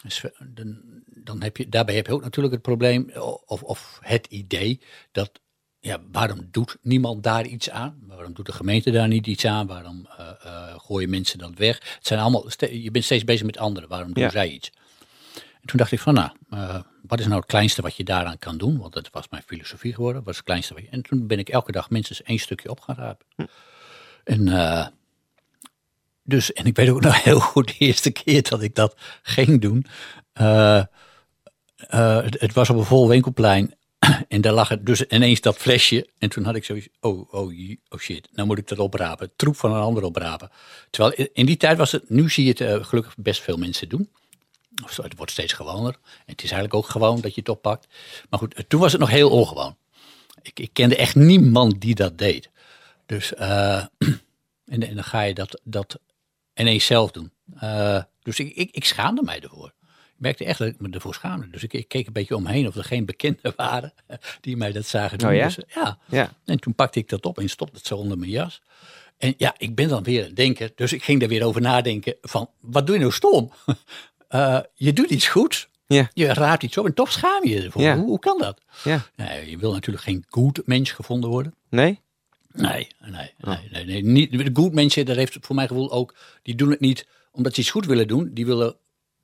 Zwe- 0.08 0.34
Dan, 0.54 0.78
dan 1.06 1.42
heb 1.42 1.58
je, 1.58 1.70
daarbij 1.70 1.96
heb 1.96 2.08
je 2.08 2.14
ook 2.14 2.24
natuurlijk 2.24 2.54
het 2.54 2.64
probleem, 2.64 3.12
of, 3.46 3.64
of 3.64 4.00
het 4.02 4.26
idee, 4.30 4.82
dat 5.12 5.40
ja, 5.80 6.00
waarom 6.12 6.48
doet 6.52 6.78
niemand 6.82 7.24
daar 7.24 7.46
iets 7.46 7.70
aan? 7.70 8.00
Waarom 8.08 8.34
doet 8.34 8.46
de 8.46 8.52
gemeente 8.52 8.92
daar 8.92 9.08
niet 9.08 9.28
iets 9.28 9.46
aan? 9.46 9.68
Waarom 9.68 10.08
eh, 10.18 10.30
eh, 10.44 10.76
gooien 10.78 11.10
mensen 11.10 11.40
dat 11.40 11.52
weg? 11.56 11.76
Het 11.96 12.08
zijn 12.08 12.20
allemaal, 12.20 12.46
je 12.72 12.92
bent 12.92 13.06
steeds 13.06 13.24
bezig 13.24 13.46
met 13.46 13.58
anderen, 13.58 13.90
waarom 13.90 14.14
doen 14.14 14.24
Ja. 14.24 14.30
zij 14.30 14.50
iets? 14.50 14.72
En 15.36 15.68
toen 15.74 15.78
dacht 15.78 15.92
ik 15.92 16.00
van, 16.00 16.14
nou, 16.14 16.30
eh, 16.50 16.80
wat 17.08 17.20
is 17.20 17.26
nou 17.26 17.38
het 17.40 17.50
kleinste 17.50 17.82
wat 17.82 17.96
je 17.96 18.04
daaraan 18.04 18.40
kan 18.40 18.58
doen? 18.58 18.78
Want 18.78 18.94
dat 18.94 19.10
was 19.12 19.30
mijn 19.30 19.44
filosofie 19.46 19.94
geworden. 19.94 20.22
Wat 20.24 20.32
is 20.32 20.38
het 20.38 20.46
kleinste 20.46 20.74
wat 20.74 20.84
je... 20.84 20.90
En 20.90 21.02
toen 21.02 21.28
ben 21.28 21.40
ik 21.40 21.50
elke 21.50 21.72
dag 21.72 21.90
minstens 21.90 22.22
één 22.24 22.40
stukje 22.40 22.70
op 22.70 22.80
gaan 22.80 22.96
rapen. 22.96 23.26
En, 24.24 24.48
eh, 24.48 24.88
dus, 26.24 26.54
en 26.54 26.66
ik 26.66 26.76
weet 26.76 26.90
ook 26.90 27.02
nog 27.10 27.24
heel 27.24 27.40
goed 27.40 27.68
de 27.68 27.76
eerste 27.78 28.12
keer 28.12 28.50
dat 28.50 28.62
ik 28.62 28.76
dat 28.76 28.96
ging 29.22 29.62
doen. 29.62 29.86
het, 31.74 32.40
het 32.40 32.54
was 32.54 32.70
op 32.70 32.78
een 32.78 32.84
vol 32.84 33.08
winkelplein. 33.08 33.77
En 34.28 34.42
daar 34.42 34.54
lag 34.54 34.80
dus 34.80 35.04
ineens 35.06 35.42
dat 35.42 35.58
flesje. 35.58 36.08
En 36.18 36.30
toen 36.30 36.44
had 36.44 36.56
ik 36.56 36.64
zoiets, 36.66 36.88
oh, 37.00 37.34
oh, 37.34 37.54
oh 37.90 38.00
shit, 38.00 38.28
nou 38.32 38.48
moet 38.48 38.58
ik 38.58 38.68
dat 38.68 38.80
oprapen. 38.80 39.32
Troep 39.36 39.56
van 39.56 39.74
een 39.74 39.82
ander 39.82 40.04
oprapen. 40.04 40.50
Terwijl 40.90 41.30
in- 41.34 41.46
die 41.46 41.58
tijd 41.58 41.78
was 41.78 41.92
het, 41.92 42.10
nu 42.10 42.30
zie 42.30 42.44
je 42.44 42.50
het 42.50 42.62
eh, 42.62 42.84
gelukkig 42.84 43.16
best 43.18 43.42
veel 43.42 43.58
mensen 43.58 43.90
doen. 43.90 44.10
Het 44.86 45.16
wordt 45.16 45.32
steeds 45.32 45.54
gewoner. 45.54 45.94
En 46.04 46.32
het 46.34 46.44
is 46.44 46.52
eigenlijk 46.52 46.74
ook 46.74 46.90
gewoon 46.90 47.22
dat 47.22 47.34
je 47.34 47.40
het 47.40 47.50
oppakt. 47.50 47.88
Maar 48.30 48.40
goed, 48.40 48.54
eh, 48.54 48.64
toen 48.68 48.80
was 48.80 48.92
het 48.92 49.02
nog 49.02 49.10
heel 49.10 49.30
ongewoon. 49.30 49.78
Ik, 50.42 50.60
ik 50.60 50.70
kende 50.74 50.96
echt 50.96 51.16
niemand 51.16 51.82
die 51.82 51.96
dat 51.96 52.18
deed. 52.18 52.50
Dus, 53.06 53.34
eh, 53.34 53.86
en, 54.66 54.80
dan 54.96 55.04
ga 55.04 55.22
je 55.22 55.34
dat, 55.34 55.62
dat 55.64 56.00
ineens 56.56 56.86
zelf 56.86 57.12
doen. 57.12 57.32
Dus 58.22 58.40
ik, 58.40 58.56
ik, 58.56 58.72
ik 58.72 58.86
schaamde 58.86 59.22
mij 59.24 59.40
ervoor. 59.40 59.74
Merkte 60.18 60.46
echt 60.46 60.60
dat 60.60 60.68
ik 60.68 60.80
me 60.80 60.90
ervoor 60.90 61.14
schaamde. 61.14 61.50
Dus 61.50 61.64
ik, 61.64 61.74
ik 61.74 61.88
keek 61.88 62.08
een 62.08 62.14
beetje 62.14 62.36
omheen 62.36 62.68
of 62.68 62.76
er 62.76 62.84
geen 62.84 63.06
bekenden 63.06 63.54
waren 63.56 63.94
die 64.42 64.58
mij 64.58 64.72
dat 64.72 64.86
zagen 64.86 65.18
doen. 65.18 65.30
Oh 65.30 65.36
ja? 65.36 65.46
Dus, 65.46 65.60
ja. 65.76 65.98
Ja. 66.06 66.32
En 66.46 66.60
toen 66.60 66.76
pakte 66.76 67.00
ik 67.00 67.10
dat 67.10 67.26
op 67.26 67.40
en 67.40 67.50
stopte 67.50 67.78
het 67.78 67.88
zo 67.88 67.96
onder 67.96 68.18
mijn 68.18 68.32
jas. 68.32 68.62
En 69.18 69.34
ja, 69.38 69.56
ik 69.58 69.76
ben 69.76 69.88
dan 69.88 70.04
weer 70.04 70.26
een 70.26 70.36
denker. 70.36 70.72
Dus 70.76 70.94
ik 70.94 71.04
ging 71.04 71.22
er 71.22 71.28
weer 71.28 71.44
over 71.44 71.62
nadenken 71.62 72.16
van, 72.22 72.50
wat 72.60 72.86
doe 72.86 72.96
je 72.96 73.02
nou 73.02 73.14
stom? 73.14 73.52
Eh, 74.28 74.60
je 74.74 74.94
doet 74.94 75.10
iets 75.10 75.28
goeds. 75.28 75.70
Ja. 75.86 76.10
Je 76.14 76.34
raadt 76.34 76.64
iets 76.64 76.78
op 76.78 76.86
en 76.86 76.94
toch 76.94 77.12
schaam 77.12 77.44
je 77.44 77.50
je 77.50 77.62
ervoor. 77.62 77.82
Ja. 77.82 77.96
Hoe, 77.98 78.06
hoe 78.06 78.20
kan 78.20 78.38
dat? 78.38 78.62
Ja. 78.84 79.06
Nee, 79.16 79.50
je 79.50 79.58
wil 79.58 79.72
natuurlijk 79.72 80.06
geen 80.06 80.26
goed 80.30 80.62
mens 80.66 80.92
gevonden 80.92 81.30
worden. 81.30 81.54
Nee? 81.70 82.00
Nee, 82.52 82.88
nee, 83.00 83.34
nee, 83.38 83.58
nee, 83.72 83.86
nee. 83.86 84.04
Niet, 84.04 84.32
de 84.32 84.50
good 84.54 84.74
mensen, 84.74 85.06
dat 85.06 85.16
heeft 85.16 85.38
voor 85.42 85.56
mijn 85.56 85.68
gevoel 85.68 85.92
ook, 85.92 86.16
die 86.44 86.56
doen 86.56 86.70
het 86.70 86.80
niet 86.80 87.08
omdat 87.32 87.54
ze 87.54 87.62
iets 87.62 87.70
goed 87.70 87.86
willen 87.86 88.08
doen. 88.08 88.30
Die 88.34 88.46
willen 88.46 88.76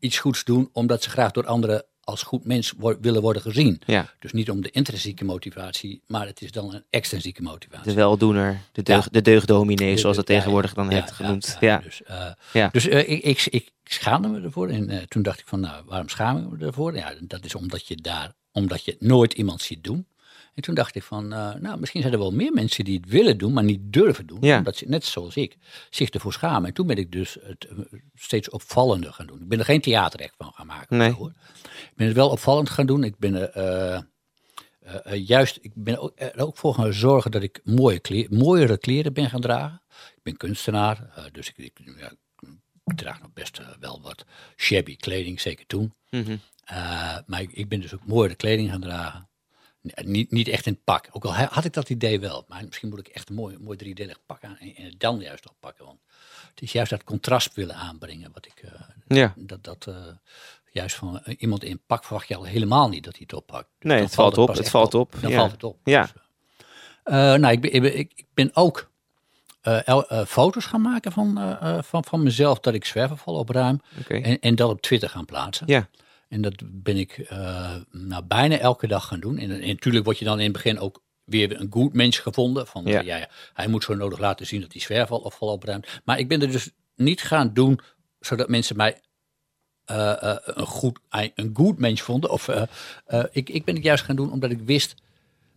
iets 0.03 0.19
goeds 0.19 0.43
doen 0.43 0.69
omdat 0.73 1.03
ze 1.03 1.09
graag 1.09 1.31
door 1.31 1.45
anderen 1.45 1.85
als 2.03 2.23
goed 2.23 2.45
mens 2.45 2.73
wo- 2.77 2.97
willen 3.01 3.21
worden 3.21 3.41
gezien. 3.41 3.81
Ja, 3.85 4.09
Dus 4.19 4.31
niet 4.31 4.49
om 4.49 4.61
de 4.61 4.69
intrinsieke 4.71 5.25
motivatie, 5.25 6.01
maar 6.07 6.25
het 6.27 6.41
is 6.41 6.51
dan 6.51 6.73
een 6.73 6.83
extrinsieke 6.89 7.41
motivatie. 7.41 7.83
de 7.89 7.93
weldoener, 7.93 8.59
de, 8.71 8.83
deug, 8.83 9.09
de 9.09 9.21
deugdominee, 9.21 9.97
zoals 9.97 10.15
dat 10.15 10.25
tegenwoordig 10.25 10.73
dan 10.73 10.89
heet 10.91 11.11
genoemd. 11.11 11.57
ja, 11.59 11.77
Dus, 11.77 12.03
eh, 12.03 12.67
dus 12.71 12.87
eh, 12.87 13.09
ik, 13.09 13.23
ik, 13.23 13.45
ik 13.49 13.71
schaamde 13.83 14.27
me 14.27 14.41
ervoor. 14.41 14.69
En 14.69 14.89
eh, 14.89 14.97
toen 15.01 15.21
dacht 15.23 15.39
ik 15.39 15.47
van, 15.47 15.59
nou, 15.59 15.83
waarom 15.85 16.09
schaam 16.09 16.37
ik 16.37 16.59
me 16.59 16.65
ervoor? 16.65 16.95
Ja, 16.95 17.13
dat 17.21 17.45
is 17.45 17.55
omdat 17.55 17.87
je 17.87 17.95
daar, 17.95 18.33
omdat 18.51 18.85
je 18.85 18.95
nooit 18.99 19.33
iemand 19.33 19.61
ziet 19.61 19.83
doen. 19.83 20.07
En 20.53 20.61
toen 20.61 20.75
dacht 20.75 20.95
ik 20.95 21.03
van, 21.03 21.33
eh, 21.33 21.53
nou, 21.53 21.79
misschien 21.79 22.01
zijn 22.01 22.13
er 22.13 22.19
wel 22.19 22.31
meer 22.31 22.53
mensen 22.53 22.85
die 22.85 22.97
het 22.97 23.09
willen 23.09 23.37
doen, 23.37 23.53
maar 23.53 23.63
niet 23.63 23.79
durven 23.83 24.25
doen. 24.25 24.37
Ja. 24.41 24.57
Omdat 24.57 24.75
ze, 24.75 24.85
net 24.87 25.05
zoals 25.05 25.35
ik, 25.35 25.57
zich 25.89 26.09
ervoor 26.09 26.33
schamen. 26.33 26.67
En 26.67 26.73
toen 26.73 26.87
ben 26.87 26.97
ik 26.97 27.11
dus 27.11 27.37
het 27.41 27.65
eh, 27.65 27.77
steeds 28.13 28.49
opvallender 28.49 29.13
gaan 29.13 29.25
doen. 29.25 29.41
Ik 29.41 29.47
ben 29.47 29.59
er 29.59 29.65
geen 29.65 29.81
theaterrecht 29.81 30.35
van 30.37 30.51
gaan 30.53 30.65
maken. 30.65 30.97
Nee. 30.97 31.11
Hoor. 31.11 31.31
Ik 31.63 31.95
ben 31.95 32.07
het 32.07 32.15
wel 32.15 32.29
opvallend 32.29 32.69
gaan 32.69 32.85
doen. 32.85 33.03
Ik 33.03 33.17
ben 33.17 33.53
eh, 33.53 34.01
juist, 35.27 35.57
ik 35.61 35.71
ben 35.75 35.99
ook, 35.99 36.11
er 36.15 36.45
ook 36.45 36.57
voor 36.57 36.73
gaan 36.73 36.93
zorgen 36.93 37.31
dat 37.31 37.43
ik 37.43 37.61
mooie 37.63 37.99
kleer, 37.99 38.27
mooiere 38.29 38.77
kleren 38.77 39.13
ben 39.13 39.29
gaan 39.29 39.41
dragen. 39.41 39.81
Ik 40.15 40.23
ben 40.23 40.37
kunstenaar, 40.37 41.29
dus 41.31 41.49
ik, 41.49 41.57
ik, 41.57 41.79
ja, 41.97 42.11
ik 42.85 42.97
draag 42.97 43.21
nog 43.21 43.33
best 43.33 43.61
wel 43.79 44.01
wat 44.01 44.25
shabby 44.55 44.95
kleding, 44.95 45.41
zeker 45.41 45.65
toen. 45.65 45.93
Mhm. 46.09 46.37
Maar 47.25 47.41
ik, 47.41 47.51
ik 47.51 47.69
ben 47.69 47.81
dus 47.81 47.93
ook 47.93 48.05
mooiere 48.05 48.35
kleding 48.35 48.69
gaan 48.69 48.81
dragen. 48.81 49.27
Niet, 50.03 50.31
niet 50.31 50.47
echt 50.47 50.65
in 50.65 50.73
het 50.73 50.83
pak. 50.83 51.07
Ook 51.11 51.25
al 51.25 51.33
ha- 51.35 51.47
had 51.51 51.65
ik 51.65 51.73
dat 51.73 51.89
idee 51.89 52.19
wel. 52.19 52.45
Maar 52.47 52.63
misschien 52.65 52.89
moet 52.89 52.99
ik 52.99 53.07
echt 53.07 53.29
een 53.29 53.35
mooi, 53.35 53.57
mooi 53.59 53.77
driedelig 53.77 54.19
pak 54.25 54.43
aan 54.43 54.57
en, 54.59 54.73
het 54.75 54.99
dan 54.99 55.19
juist 55.19 55.49
oppakken. 55.49 55.85
Want 55.85 55.99
het 56.49 56.61
is 56.61 56.71
juist 56.71 56.89
dat 56.89 57.03
contrast 57.03 57.53
willen 57.53 57.75
aanbrengen. 57.75 58.31
Wat 58.33 58.45
ik, 58.45 58.63
eh, 58.63 58.71
ja. 59.07 59.33
dat, 59.37 59.63
dat 59.63 59.85
eh, 59.87 59.95
juist 60.71 60.95
van 60.95 61.19
eh, 61.23 61.35
iemand 61.39 61.63
in 61.63 61.81
pak 61.87 62.03
verwacht 62.03 62.27
je 62.27 62.35
al 62.35 62.43
helemaal 62.43 62.89
niet 62.89 63.03
dat 63.03 63.13
hij 63.13 63.21
het 63.27 63.33
oppakt. 63.37 63.67
Dus 63.79 63.91
Nee, 63.91 64.01
het 64.01 64.13
valt 64.13 64.37
op, 64.37 64.47
het 64.47 64.69
valt 64.69 64.93
op, 64.93 65.15
Dan 65.21 65.31
ja. 65.31 65.37
valt 65.37 65.51
het 65.51 65.63
op. 65.63 65.77
Ja. 65.83 66.01
Dus, 66.01 66.13
nou, 67.13 67.47
ik 67.51 67.61
ben, 67.61 67.73
ik 67.73 67.81
ben, 67.81 67.97
ik, 67.97 68.25
ben 68.33 68.49
ook 68.53 68.89
el- 69.63 70.25
foto's 70.25 70.65
gaan 70.65 70.81
maken 70.81 71.11
van, 71.11 71.57
van, 71.83 72.03
van 72.03 72.23
mezelf 72.23 72.59
dat 72.59 72.73
ik 72.73 72.85
zwerverval 72.85 73.35
opruim. 73.35 73.81
Oké. 73.99 74.13
En, 74.15 74.39
en 74.39 74.55
dat 74.55 74.69
op 74.69 74.81
Twitter 74.81 75.09
gaan 75.09 75.25
plaatsen. 75.25 75.67
Ja, 75.67 75.87
En 76.33 76.41
dat 76.41 76.53
ben 76.61 76.97
ik 76.97 77.29
nou, 77.91 78.23
bijna 78.23 78.57
elke 78.57 78.87
dag 78.87 79.07
gaan 79.07 79.19
doen. 79.19 79.37
En, 79.37 79.51
en 79.51 79.67
natuurlijk 79.67 80.05
word 80.05 80.19
je 80.19 80.25
dan 80.25 80.37
in 80.37 80.43
het 80.43 80.53
begin 80.53 80.79
ook 80.79 81.01
weer 81.23 81.59
een 81.59 81.71
goed 81.71 81.93
mens 81.93 82.19
gevonden. 82.19 82.67
Van, 82.67 82.83
Ja. 82.85 83.01
ja, 83.01 83.17
ja, 83.17 83.29
hij 83.53 83.67
moet 83.67 83.83
zo 83.83 83.95
nodig 83.95 84.19
laten 84.19 84.45
zien 84.45 84.61
dat 84.61 84.71
hij 84.71 84.81
zwerval 84.81 85.19
of 85.19 85.35
val 85.35 85.47
opruimt. 85.47 86.01
Maar 86.03 86.19
ik 86.19 86.27
ben 86.27 86.41
er 86.41 86.51
dus 86.51 86.69
niet 86.95 87.21
gaan 87.21 87.53
doen 87.53 87.79
zodat 88.19 88.49
mensen 88.49 88.75
mij 88.75 89.01
eh, 89.85 90.23
eh, 90.23 90.37
een, 90.43 90.65
goed, 90.65 90.99
een 91.09 91.51
goed 91.53 91.79
mens 91.79 92.01
vonden. 92.01 92.29
Of, 92.29 92.49
ik, 93.31 93.49
ik 93.49 93.65
ben 93.65 93.75
het 93.75 93.83
juist 93.83 94.03
gaan 94.03 94.15
doen 94.15 94.31
omdat 94.31 94.51
ik 94.51 94.59
wist 94.65 94.95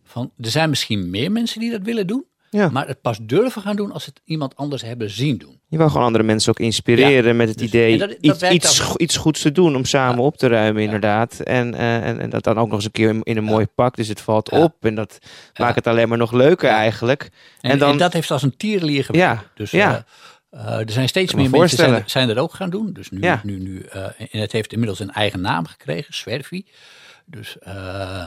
van 0.03 0.31
er 0.37 0.49
zijn 0.49 0.69
misschien 0.69 1.09
meer 1.09 1.31
mensen 1.31 1.59
die 1.59 1.71
dat 1.71 1.81
willen 1.81 2.07
doen. 2.07 2.25
Ja. 2.57 2.69
Maar 2.69 2.87
het 2.87 3.01
pas 3.01 3.17
durven 3.21 3.61
gaan 3.61 3.75
doen 3.75 3.91
als 3.91 4.05
het 4.05 4.21
iemand 4.25 4.55
anders 4.55 4.81
hebben 4.81 5.09
zien 5.09 5.37
doen. 5.37 5.59
je 5.69 5.77
wil 5.77 5.87
gewoon 5.89 6.03
andere 6.05 6.23
mensen 6.23 6.49
ook 6.49 6.59
inspireren 6.59 7.35
met 7.35 7.47
het 7.49 7.57
dus- 7.57 7.67
idee 7.67 7.97
dat- 7.97 8.09
dat 8.09 8.17
iets, 8.21 8.43
iets, 8.51 8.79
go- 8.79 8.93
iets 8.97 9.17
goeds 9.17 9.41
te 9.41 9.51
doen 9.51 9.75
om 9.75 9.85
samen 9.85 10.23
op 10.23 10.37
te 10.37 10.47
ruimen, 10.47 10.83
inderdaad. 10.83 11.39
En, 11.39 11.73
eh, 11.73 12.07
en, 12.07 12.19
en 12.19 12.29
dat 12.29 12.43
dan 12.43 12.57
ook 12.57 12.65
nog 12.65 12.75
eens 12.75 12.85
een 12.85 12.91
keer 12.91 13.09
in, 13.09 13.23
in 13.23 13.37
een 13.37 13.43
mooi 13.43 13.65
pak, 13.75 13.95
dus 13.95 14.07
het 14.07 14.21
valt 14.21 14.49
op 14.51 14.73
en 14.85 14.95
dat 14.95 15.17
maakt 15.59 15.75
het 15.75 15.87
alleen 15.87 16.09
maar 16.09 16.17
nog 16.17 16.31
leuker 16.31 16.69
eigenlijk. 16.69 17.29
En, 17.61 17.71
En 17.71 17.79
dan- 17.79 17.91
en 17.91 17.97
dat 17.97 18.13
heeft 18.13 18.31
als 18.31 18.43
een 18.43 18.57
tierlier. 18.57 19.07
Ja, 19.11 19.43
Dus 19.55 19.71
ja. 19.71 20.05
eh, 20.49 20.59
eh, 20.67 20.79
er 20.79 20.91
zijn 20.91 21.07
steeds 21.07 21.33
meer 21.33 21.49
mensen 21.49 21.77
zijn, 21.77 21.93
er- 21.93 22.03
zijn 22.05 22.29
er 22.29 22.39
ook 22.39 22.53
gaan 22.53 22.69
doen. 22.69 22.93
Dus 22.93 23.09
nu, 23.09 23.21
Ja. 23.21 23.41
nu, 23.43 23.59
nu, 23.59 23.81
en 24.31 24.39
het 24.39 24.51
heeft 24.51 24.71
inmiddels 24.71 24.99
een 24.99 25.11
eigen 25.11 25.41
naam 25.41 25.65
gekregen, 25.65 26.13
Zwervi. 26.13 26.65
Dus, 27.25 27.57
eh, 27.59 28.23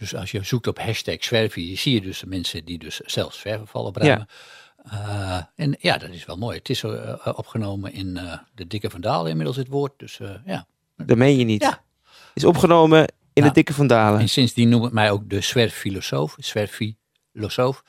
dus 0.00 0.14
als 0.14 0.30
je 0.30 0.42
zoekt 0.42 0.66
op 0.66 0.78
hashtag 0.78 1.24
zie 1.24 1.92
je 1.92 2.00
dus 2.00 2.20
de 2.20 2.26
mensen 2.26 2.64
die 2.64 2.78
dus 2.78 3.00
zelf 3.00 3.34
zwervenval 3.34 3.84
opruimen. 3.84 4.28
Eh, 4.84 5.40
en 5.54 5.76
ja, 5.78 5.98
dat 5.98 6.10
is 6.10 6.24
wel 6.24 6.36
mooi. 6.36 6.58
Het 6.58 6.68
is 6.68 6.82
eh, 6.82 7.08
eh, 7.08 7.38
opgenomen 7.38 7.92
in 7.92 8.14
de 8.54 8.66
Dikke 8.66 8.90
Vandaal 8.90 9.26
inmiddels 9.26 9.56
het 9.56 9.68
woord. 9.68 9.92
Dus 9.96 10.20
ja. 10.44 10.66
Dat 10.96 11.16
meen 11.16 11.38
je 11.38 11.44
niet. 11.44 11.62
Ja. 11.62 11.82
Is 12.34 12.44
opgenomen 12.44 13.12
in 13.32 13.42
de 13.42 13.50
dikke 13.50 13.74
vandalen. 13.74 14.20
En 14.20 14.28
sindsdien 14.28 14.68
noem 14.68 14.84
ik 14.84 14.92
mij 14.92 15.10
ook 15.10 15.30
de 15.30 15.40
zwerffilosoof, 15.40 16.36
zwerffilosoof. 16.38 17.82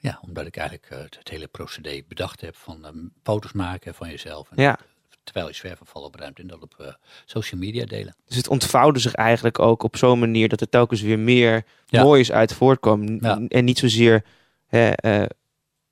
Ja, 0.00 0.18
omdat 0.20 0.46
ik 0.46 0.56
eigenlijk 0.56 0.88
het 1.16 1.28
hele 1.28 1.46
procedé 1.46 2.02
bedacht 2.08 2.40
heb 2.40 2.56
van 2.56 3.10
foto's 3.22 3.52
maken 3.52 3.94
van 3.94 4.08
jezelf. 4.08 4.50
En 4.50 4.62
Ja. 4.62 4.78
Terwijl 5.26 5.46
je 5.48 5.54
zwervenval 5.54 6.02
opruimt 6.02 6.38
en 6.38 6.46
dat 6.46 6.62
op 6.62 6.74
eh, 6.78 6.92
social 7.24 7.60
media 7.60 7.84
delen. 7.84 8.16
Dus 8.26 8.36
het 8.36 8.48
ontvouwde 8.48 8.98
zich 8.98 9.14
eigenlijk 9.14 9.58
ook 9.58 9.82
op 9.82 9.96
zo'n 9.96 10.18
manier 10.18 10.48
dat 10.48 10.60
er 10.60 10.68
telkens 10.68 11.00
weer 11.00 11.18
meer 11.18 11.64
Ja. 11.86 12.02
moois 12.02 12.32
uit 12.32 12.52
Ja. 13.20 13.40
En 13.48 13.64
niet 13.64 13.78
zozeer 13.78 14.24
hè, 14.66 14.90
eh, 14.90 15.26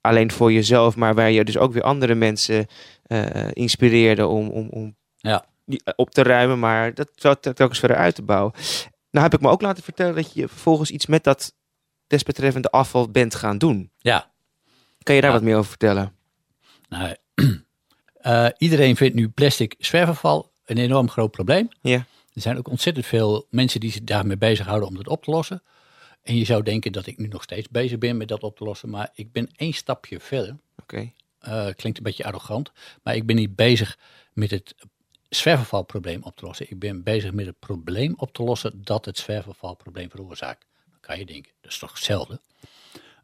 alleen 0.00 0.30
voor 0.32 0.52
jezelf, 0.52 0.96
maar 0.96 1.14
waar 1.14 1.30
je 1.30 1.44
dus 1.44 1.56
ook 1.58 1.72
weer 1.72 1.82
andere 1.82 2.14
mensen 2.14 2.66
eh, 3.02 3.50
inspireerde 3.52 4.26
om, 4.26 4.48
om, 4.48 4.68
om 4.68 4.96
Ja. 5.16 5.44
op 5.96 6.10
te 6.10 6.22
ruimen, 6.22 6.58
maar 6.58 6.94
dat 6.94 7.10
tel- 7.14 7.40
telkens 7.40 7.78
verder 7.78 7.96
uit 7.96 8.14
te 8.14 8.22
bouwen. 8.22 8.52
Nou 9.10 9.24
heb 9.24 9.34
ik 9.34 9.40
me 9.40 9.48
ook 9.48 9.62
laten 9.62 9.82
vertellen 9.82 10.14
dat 10.14 10.32
je 10.32 10.48
vervolgens 10.48 10.90
iets 10.90 11.06
met 11.06 11.24
dat 11.24 11.54
desbetreffende 12.06 12.70
afval 12.70 13.10
bent 13.10 13.34
gaan 13.34 13.58
doen. 13.58 13.90
Ja, 13.98 14.32
Kan 15.02 15.14
je 15.14 15.20
daar 15.20 15.30
Ja. 15.30 15.36
wat 15.36 15.44
meer 15.46 15.56
over 15.56 15.68
vertellen? 15.68 16.12
nou, 16.88 17.14
eh, 18.24 18.46
iedereen 18.58 18.96
vindt 18.96 19.14
nu 19.14 19.28
plastic 19.28 19.74
zwervenval 19.78 20.50
een 20.64 20.78
enorm 20.78 21.08
groot 21.10 21.30
probleem. 21.30 21.68
Ja. 21.80 22.06
Er 22.32 22.40
zijn 22.40 22.58
ook 22.58 22.68
ontzettend 22.68 23.06
veel 23.06 23.46
mensen 23.50 23.80
die 23.80 23.90
zich 23.90 24.04
daarmee 24.04 24.36
bezighouden 24.36 24.88
om 24.88 24.94
dat 24.94 25.06
op 25.08 25.24
te 25.24 25.30
lossen. 25.30 25.62
En 26.22 26.36
je 26.36 26.44
zou 26.44 26.62
denken 26.62 26.92
dat 26.92 27.06
ik 27.06 27.18
nu 27.18 27.26
nog 27.28 27.42
steeds 27.42 27.68
bezig 27.68 27.98
ben 27.98 28.16
met 28.16 28.28
dat 28.28 28.42
op 28.42 28.56
te 28.56 28.64
lossen, 28.64 28.90
maar 28.90 29.10
ik 29.14 29.32
ben 29.32 29.48
één 29.56 29.72
stapje 29.72 30.20
verder. 30.20 30.56
Oké. 30.82 31.10
Eh, 31.38 31.66
klinkt 31.76 31.98
een 31.98 32.04
beetje 32.04 32.24
arrogant, 32.24 32.72
maar 33.02 33.14
ik 33.14 33.26
ben 33.26 33.36
niet 33.36 33.56
bezig 33.56 33.98
met 34.32 34.50
het 34.50 34.74
zwervervalprobleem 35.28 36.22
op 36.22 36.36
te 36.36 36.46
lossen. 36.46 36.66
Ik 36.70 36.78
ben 36.78 37.02
bezig 37.02 37.32
met 37.32 37.46
het 37.46 37.58
probleem 37.58 38.14
op 38.16 38.32
te 38.32 38.42
lossen 38.42 38.84
dat 38.84 39.04
het 39.04 39.18
zwervervalprobleem 39.18 40.10
veroorzaakt. 40.10 40.66
Dan 40.90 41.00
kan 41.00 41.18
je 41.18 41.24
denken, 41.26 41.52
dat 41.60 41.70
is 41.70 41.78
toch 41.78 41.92
hetzelfde? 41.92 42.40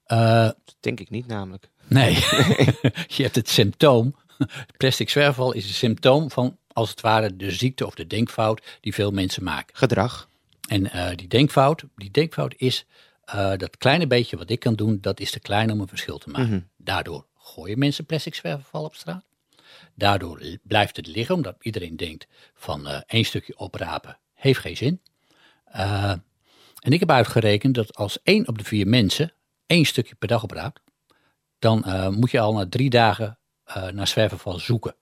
Eh, 0.04 0.42
Dat 0.45 0.76
denk 0.80 1.00
ik 1.00 1.11
niet 1.11 1.26
namelijk. 1.26 1.69
nee, 1.87 2.14
je 3.16 3.23
hebt 3.23 3.35
het 3.37 3.49
symptoom. 3.49 4.14
Plastic 4.76 5.11
zwerverval 5.11 5.52
is 5.52 5.64
een 5.64 5.75
symptoom 5.75 6.30
van, 6.30 6.56
als 6.73 6.90
het 6.90 7.00
ware, 7.00 7.37
de 7.37 7.50
ziekte 7.50 7.87
of 7.87 7.94
de 7.94 8.06
denkfout 8.06 8.62
die 8.80 8.94
veel 8.94 9.11
mensen 9.11 9.44
maken. 9.44 9.76
Gedrag. 9.76 10.28
En 10.68 10.90
eh, 10.90 11.16
die 11.16 11.28
denkfout, 11.28 11.85
die 11.97 12.11
denkfout 12.11 12.54
is 12.56 12.87
eh, 13.25 13.52
dat 13.56 13.76
kleine 13.76 14.06
beetje 14.06 14.37
wat 14.37 14.50
ik 14.50 14.61
kan 14.61 14.75
doen, 14.75 14.99
dat 15.00 15.20
is 15.20 15.30
te 15.30 15.40
klein 15.40 15.70
om 15.70 15.80
een 15.80 15.88
verschil 15.88 16.18
te 16.18 16.30
maken. 16.30 16.50
Mhm. 16.50 16.61
Daardoor 16.76 17.26
gooien 17.37 17.78
mensen 17.78 18.06
plastic 18.06 18.35
zwerverval 18.35 18.85
op 18.85 18.94
straat. 18.94 19.25
Daardoor 19.94 20.59
blijft 20.62 20.97
het 20.97 21.06
liggen, 21.06 21.35
omdat 21.35 21.56
iedereen 21.61 21.97
denkt 21.97 22.26
van 22.54 22.88
eh, 22.88 23.00
één 23.06 23.25
stukje 23.25 23.59
oprapen 23.59 24.18
heeft 24.35 24.61
geen 24.61 24.76
zin. 24.76 25.00
En 26.80 26.92
ik 26.92 27.00
heb 27.00 27.11
uitgerekend 27.11 27.75
dat 27.75 27.97
als 27.97 28.23
één 28.23 28.49
op 28.49 28.59
de 28.59 28.64
vier 28.64 28.87
mensen 28.87 29.32
één 29.66 29.85
stukje 29.85 30.14
per 30.14 30.28
dag 30.28 30.42
opraapt, 30.42 30.80
dan 31.59 31.85
moet 32.18 32.30
je 32.30 32.40
al 32.40 32.52
na 32.52 32.68
drie 32.68 32.90
dagen 32.90 33.38
naar 33.93 34.09
zwerverval 34.09 34.59
zoeken. 34.59 34.95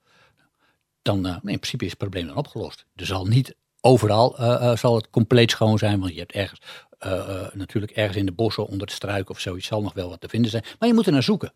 Dan, 1.03 1.27
eh, 1.27 1.33
in 1.33 1.41
principe 1.41 1.85
is 1.85 1.91
het 1.91 1.99
probleem 1.99 2.27
dan 2.27 2.37
opgelost. 2.37 2.87
Er 2.95 3.07
zal 3.07 3.27
niet 3.27 3.57
overal 3.81 4.39
eh, 4.39 4.71
eh, 4.71 4.77
zal 4.77 4.95
het 4.95 5.11
compleet 5.11 5.51
schoon 5.51 5.79
zijn, 5.79 6.01
want 6.01 6.13
je 6.13 6.19
hebt 6.19 6.33
ergens, 6.33 6.61
eh, 6.99 7.43
eh, 7.43 7.53
natuurlijk 7.53 7.93
ergens 7.93 8.17
in 8.17 8.27
de 8.27 8.33
bossen 8.33 8.67
onder 8.67 8.87
de 8.87 8.93
struiken 8.93 9.35
of 9.35 9.41
zoiets 9.41 9.67
zal 9.67 9.83
nog 9.83 9.95
wel 9.95 10.09
wat 10.09 10.21
te 10.21 10.29
vinden 10.29 10.51
zijn. 10.51 10.65
Maar 10.79 10.89
je 10.89 10.95
moet 10.95 11.07
er 11.07 11.13
naar 11.13 11.23
zoeken. 11.23 11.53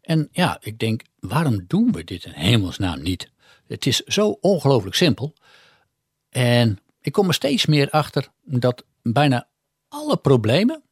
En 0.00 0.28
ja, 0.32 0.58
ik 0.60 0.78
denk, 0.78 1.02
waarom 1.20 1.64
doen 1.66 1.92
we 1.92 2.04
dit 2.04 2.24
in 2.24 2.32
hemelsnaam 2.32 3.02
niet? 3.02 3.30
Het 3.66 3.86
is 3.86 4.00
zo 4.00 4.38
ongelooflijk 4.40 4.96
simpel. 4.96 5.34
En 6.28 6.78
ik 7.00 7.12
kom 7.12 7.28
er 7.28 7.34
steeds 7.34 7.66
meer 7.66 7.90
achter 7.90 8.28
dat 8.42 8.84
bijna 9.02 9.48
alle 9.88 10.16
problemen, 10.16 10.82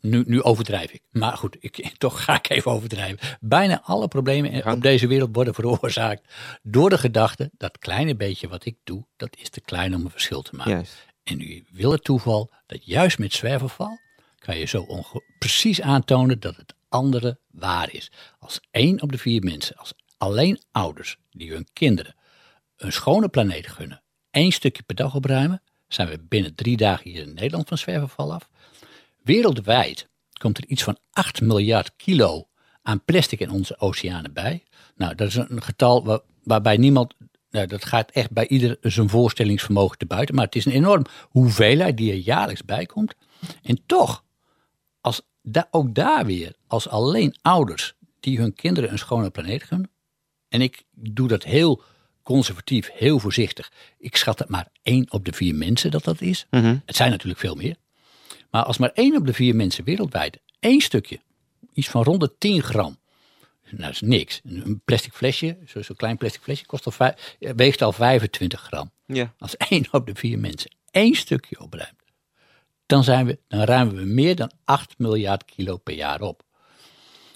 nu, 0.00 0.22
nu 0.26 0.42
overdrijf 0.42 0.90
ik, 0.92 1.02
maar 1.10 1.36
goed, 1.36 1.56
ik, 1.60 1.76
toch 1.98 2.24
ga 2.24 2.34
ik 2.34 2.48
even 2.48 2.70
overdrijven. 2.70 3.38
Bijna 3.40 3.82
alle 3.82 4.08
problemen 4.08 4.72
op 4.72 4.82
deze 4.82 5.06
wereld 5.06 5.30
worden 5.34 5.54
veroorzaakt 5.54 6.32
door 6.62 6.90
de 6.90 6.98
gedachte, 6.98 7.50
dat 7.56 7.78
kleine 7.78 8.16
beetje 8.16 8.48
wat 8.48 8.64
ik 8.64 8.76
doe, 8.84 9.06
dat 9.16 9.36
is 9.36 9.50
te 9.50 9.60
klein 9.60 9.94
om 9.94 10.04
een 10.04 10.10
verschil 10.10 10.42
te 10.42 10.56
maken. 10.56 10.86
En 11.24 11.36
nu 11.36 11.64
wil 11.70 11.92
het 11.92 12.04
toeval 12.04 12.50
dat 12.66 12.84
juist 12.84 13.18
met 13.18 13.32
zwerverval 13.32 13.98
kan 14.38 14.58
je 14.58 14.64
zo 14.64 14.86
precies 15.38 15.80
aantonen 15.80 16.40
dat 16.40 16.56
het 16.56 16.74
andere 16.88 17.38
waar 17.50 17.92
is. 17.92 18.10
Als 18.38 18.60
één 18.70 19.02
op 19.02 19.12
de 19.12 19.18
vier 19.18 19.42
mensen, 19.42 19.76
als 19.76 19.94
alleen 20.16 20.60
ouders 20.72 21.16
die 21.30 21.52
hun 21.52 21.68
kinderen 21.72 22.14
een 22.76 22.92
schone 22.92 23.28
planeet 23.28 23.66
gunnen, 23.66 24.02
één 24.30 24.52
stukje 24.52 24.82
per 24.82 24.94
dag 24.94 25.14
opruimen, 25.14 25.62
zijn 25.88 26.08
we 26.08 26.18
binnen 26.28 26.54
drie 26.54 26.76
dagen 26.76 27.10
hier 27.10 27.22
in 27.22 27.34
Nederland 27.34 27.68
van 27.68 27.78
zwerverval 27.78 28.32
af. 28.32 28.48
Wereldwijd 29.24 30.08
komt 30.40 30.58
er 30.58 30.66
iets 30.66 30.82
van 30.82 30.98
8 31.10 31.40
miljard 31.40 31.92
kilo 31.96 32.48
aan 32.82 33.04
plastic 33.04 33.40
in 33.40 33.50
onze 33.50 33.78
oceanen 33.78 34.32
bij. 34.32 34.62
Nou, 34.96 35.14
dat 35.14 35.28
is 35.28 35.34
een 35.34 35.62
getal 35.62 36.04
wa- 36.04 36.22
waarbij 36.42 36.76
niemand 36.76 37.14
nou, 37.50 37.66
dat 37.66 37.84
gaat 37.84 38.10
echt 38.10 38.30
bij 38.30 38.48
ieder 38.48 38.76
zijn 38.80 39.08
voorstellingsvermogen 39.08 39.98
te 39.98 40.06
buiten. 40.06 40.34
Maar 40.34 40.44
het 40.44 40.56
is 40.56 40.64
een 40.64 40.72
enorm 40.72 41.04
hoeveelheid 41.28 41.96
die 41.96 42.10
er 42.12 42.18
jaarlijks 42.18 42.64
bij 42.64 42.86
komt. 42.86 43.14
En 43.62 43.80
toch, 43.86 44.24
als 45.00 45.22
da, 45.42 45.68
ook 45.70 45.94
daar 45.94 46.26
weer, 46.26 46.54
als 46.66 46.88
alleen 46.88 47.36
ouders 47.42 47.94
die 48.20 48.38
hun 48.38 48.54
kinderen 48.54 48.92
een 48.92 48.98
schone 48.98 49.30
planeet 49.30 49.62
gunnen. 49.62 49.90
En 50.48 50.60
ik 50.60 50.82
doe 50.90 51.28
dat 51.28 51.42
heel 51.42 51.82
conservatief, 52.22 52.90
heel 52.92 53.18
voorzichtig. 53.18 53.72
Ik 53.98 54.16
schat 54.16 54.38
het 54.38 54.48
maar 54.48 54.68
één 54.82 55.12
op 55.12 55.24
de 55.24 55.32
vier 55.32 55.54
mensen 55.54 55.90
dat 55.90 56.04
dat 56.04 56.20
is. 56.20 56.46
Mhm. 56.50 56.76
Het 56.86 56.96
zijn 56.96 57.10
natuurlijk 57.10 57.40
veel 57.40 57.54
meer. 57.54 57.76
Maar 58.52 58.64
als 58.64 58.78
maar 58.78 58.90
één 58.94 59.16
op 59.16 59.26
de 59.26 59.32
vier 59.32 59.56
mensen 59.56 59.84
wereldwijd 59.84 60.40
één 60.60 60.80
stukje, 60.80 61.20
iets 61.72 61.88
van 61.88 62.02
rond 62.02 62.20
de 62.20 62.34
10 62.38 62.62
gram, 62.62 62.96
nou, 63.70 63.82
dat 63.82 63.90
is 63.90 64.00
niks. 64.00 64.40
Een 64.44 64.80
plastic 64.84 65.12
flesje, 65.12 65.58
zo- 65.66 65.82
zo'n 65.82 65.96
klein 65.96 66.16
plastic 66.16 66.42
flesje, 66.42 66.66
kost 66.66 66.86
al 66.86 67.14
weegt 67.38 67.82
al 67.82 67.92
25 67.92 68.60
gram. 68.60 68.90
Ja. 69.06 69.34
Als 69.38 69.56
één 69.56 69.84
op 69.90 70.06
de 70.06 70.14
vier 70.14 70.38
mensen 70.38 70.70
één 70.90 71.14
stukje 71.14 71.60
opruimt, 71.60 72.02
dan, 72.86 73.04
zijn 73.04 73.26
we, 73.26 73.38
dan 73.48 73.60
ruimen 73.60 73.96
we 73.96 74.04
meer 74.04 74.36
dan 74.36 74.50
8 74.64 74.94
miljard 74.98 75.44
kilo 75.44 75.76
per 75.76 75.94
jaar 75.94 76.20
op. 76.20 76.42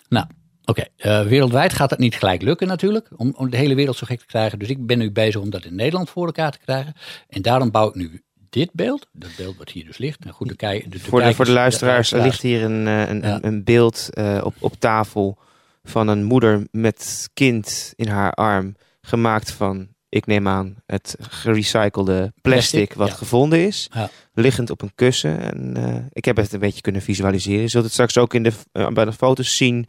Nou, 0.09 0.27
oké, 0.65 0.85
eh, 0.97 1.23
wereldwijd 1.23 1.73
gaat 1.73 1.91
het 1.91 1.99
niet 1.99 2.15
gelijk 2.15 2.43
lukken 2.43 2.67
natuurlijk, 2.67 3.09
om, 3.17 3.35
om 3.37 3.51
de 3.51 3.57
hele 3.57 3.75
wereld 3.75 3.97
zo 3.97 4.07
gek 4.07 4.19
te 4.19 4.27
krijgen. 4.27 4.59
Dus 4.59 4.69
ik 4.69 4.87
ben 4.87 4.99
nu 4.99 5.11
bezig 5.11 5.41
om 5.41 5.51
dat 5.51 5.65
in 5.65 5.75
Nederland 5.75 6.11
voor 6.11 6.27
elkaar 6.27 6.53
te 6.53 6.59
krijgen. 6.59 6.95
En 7.29 7.43
daarom 7.43 7.71
bouw 7.71 7.89
ik 7.89 7.95
nu 7.95 8.23
dit 8.57 8.71
beeld, 8.73 9.07
dat 9.13 9.31
beeld 9.37 9.57
wat 9.57 9.71
hier 9.71 9.85
dus 9.85 9.99
ligt. 9.99 10.25
Nou 10.25 10.35
goed, 10.35 10.49
de, 10.49 10.57
kei- 10.57 10.83
de, 10.83 10.89
de 10.89 10.99
Voor 10.99 11.07
de, 11.11 11.17
kijkers- 11.17 11.37
voor 11.37 11.45
de 11.45 11.51
luisteraars, 11.53 12.11
er 12.13 12.19
luisteraars. 12.19 12.43
ligt 12.43 12.61
hier 12.61 12.71
een, 12.71 12.87
eh, 12.87 13.09
een, 13.09 13.21
Ja. 13.23 13.39
een, 13.43 13.65
beeld 13.65 14.09
eh, 14.13 14.41
op, 14.45 14.55
op 14.59 14.75
tafel 14.79 15.39
van 15.85 16.09
een 16.09 16.25
moeder 16.25 16.67
met 16.71 17.29
kind 17.35 17.93
in 17.97 18.09
haar 18.09 18.33
arm. 18.33 18.75
Gemaakt 19.01 19.51
van, 19.51 19.89
ik 20.09 20.27
neem 20.27 20.49
aan, 20.49 20.75
het 20.87 21.17
gerecyclede 21.21 22.33
plastic, 22.43 22.93
wat 22.93 23.09
ja. 23.09 23.15
gevonden 23.15 23.67
is. 23.67 23.89
Ja. 23.93 24.11
Liggend 24.35 24.71
op 24.71 24.83
een 24.83 24.95
kussen. 24.95 25.41
En, 25.41 25.77
eh, 25.77 25.97
ik 26.13 26.25
heb 26.25 26.37
het 26.37 26.53
een 26.53 26.61
beetje 26.61 26.81
kunnen 26.81 27.03
visualiseren. 27.03 27.61
Je 27.61 27.69
zult 27.69 27.85
het 27.85 27.93
straks 27.93 28.19
ook 28.19 28.35
in 28.35 28.43
de, 28.43 28.53
bij 28.93 29.05
de 29.05 29.13
foto's 29.13 29.57
zien. 29.57 29.87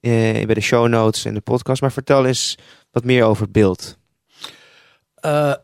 bij 0.00 0.54
de 0.54 0.60
show 0.60 0.88
notes 0.88 1.24
en 1.24 1.34
de 1.34 1.40
podcast. 1.40 1.80
Maar 1.80 1.92
vertel 1.92 2.26
eens 2.26 2.54
wat 2.90 3.04
meer 3.04 3.24
over 3.24 3.42
het 3.42 3.52
beeld. 3.52 3.98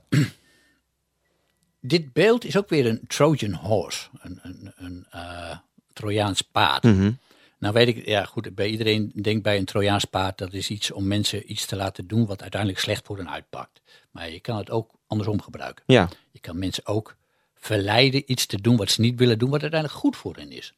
Dit 1.86 2.12
beeld 2.12 2.44
is 2.44 2.56
ook 2.56 2.68
weer 2.68 2.86
een 2.86 3.00
Trojan 3.06 3.52
horse, 3.52 4.08
een, 4.18 4.38
een, 4.42 4.72
een 4.76 5.06
eh, 5.10 5.56
Trojaans 5.92 6.40
paard. 6.42 6.82
Mhm. 6.82 7.10
Nou 7.58 7.74
weet 7.74 7.88
ik, 7.88 8.06
ja 8.06 8.24
goed, 8.24 8.54
bij 8.54 8.68
iedereen 8.68 9.12
denkt 9.14 9.42
bij 9.42 9.56
een 9.56 9.64
Trojaans 9.64 10.04
paard 10.04 10.38
dat 10.38 10.52
is 10.52 10.70
iets 10.70 10.90
om 10.90 11.06
mensen 11.06 11.50
iets 11.52 11.66
te 11.66 11.76
laten 11.76 12.06
doen 12.06 12.26
wat 12.26 12.42
uiteindelijk 12.42 12.80
slecht 12.80 13.06
voor 13.06 13.16
hen 13.16 13.30
uitpakt. 13.30 13.80
Maar 14.10 14.30
je 14.30 14.40
kan 14.40 14.56
het 14.56 14.70
ook 14.70 14.90
andersom 15.06 15.42
gebruiken. 15.42 15.84
Ja, 15.86 16.08
Je 16.30 16.40
kan 16.40 16.58
mensen 16.58 16.86
ook 16.86 17.16
verleiden 17.54 18.22
iets 18.26 18.46
te 18.46 18.60
doen 18.60 18.76
wat 18.76 18.90
ze 18.90 19.00
niet 19.00 19.18
willen 19.18 19.38
doen, 19.38 19.50
wat 19.50 19.62
uiteindelijk 19.62 20.00
goed 20.00 20.16
voor 20.16 20.36
hen 20.36 20.50
is. 20.50 20.74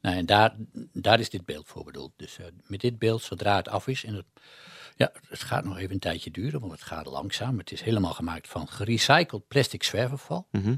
Nou, 0.00 0.16
en 0.16 0.26
daar, 0.26 0.54
daar 0.92 1.20
is 1.20 1.30
dit 1.30 1.44
beeld 1.44 1.66
voor 1.66 1.84
bedoeld. 1.84 2.12
Dus 2.16 2.38
eh, 2.38 2.46
met 2.66 2.80
dit 2.80 2.98
beeld, 2.98 3.22
zodra 3.22 3.56
het 3.56 3.68
af 3.68 3.86
is, 3.86 4.04
en 4.04 4.14
het, 4.14 4.24
ja, 4.96 5.12
het 5.28 5.42
gaat 5.42 5.64
nog 5.64 5.78
even 5.78 5.92
een 5.92 5.98
tijdje 5.98 6.30
duren, 6.30 6.60
want 6.60 6.72
het 6.72 6.82
gaat 6.82 7.06
langzaam. 7.06 7.58
Het 7.58 7.72
is 7.72 7.80
helemaal 7.80 8.12
gemaakt 8.12 8.48
van 8.48 8.68
gerecycled 8.68 9.48
plastic 9.48 9.82
zwerfafval. 9.82 10.46
Mhm. 10.50 10.74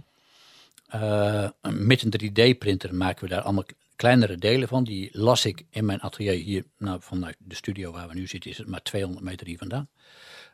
Eh, 0.89 1.49
met 1.71 2.03
een 2.03 2.11
3D-printer 2.11 2.95
maken 2.95 3.25
we 3.25 3.35
daar 3.35 3.43
allemaal 3.43 3.65
kleinere 3.97 4.37
delen 4.37 4.69
van. 4.69 4.85
Die 4.85 5.09
las 5.13 5.45
ik 5.45 5.65
in 5.71 5.85
mijn 5.85 6.01
atelier 6.01 6.33
hier, 6.33 6.65
nou, 6.79 7.01
vanuit 7.03 7.37
de 7.39 7.55
studio 7.55 7.93
waar 7.93 8.09
we 8.09 8.15
nu 8.15 8.27
zitten, 8.27 8.51
is 8.51 8.59
het 8.59 8.67
maar 8.67 8.83
200 8.83 9.25
meter 9.25 9.47
hier 9.47 9.59
vandaan. 9.59 9.89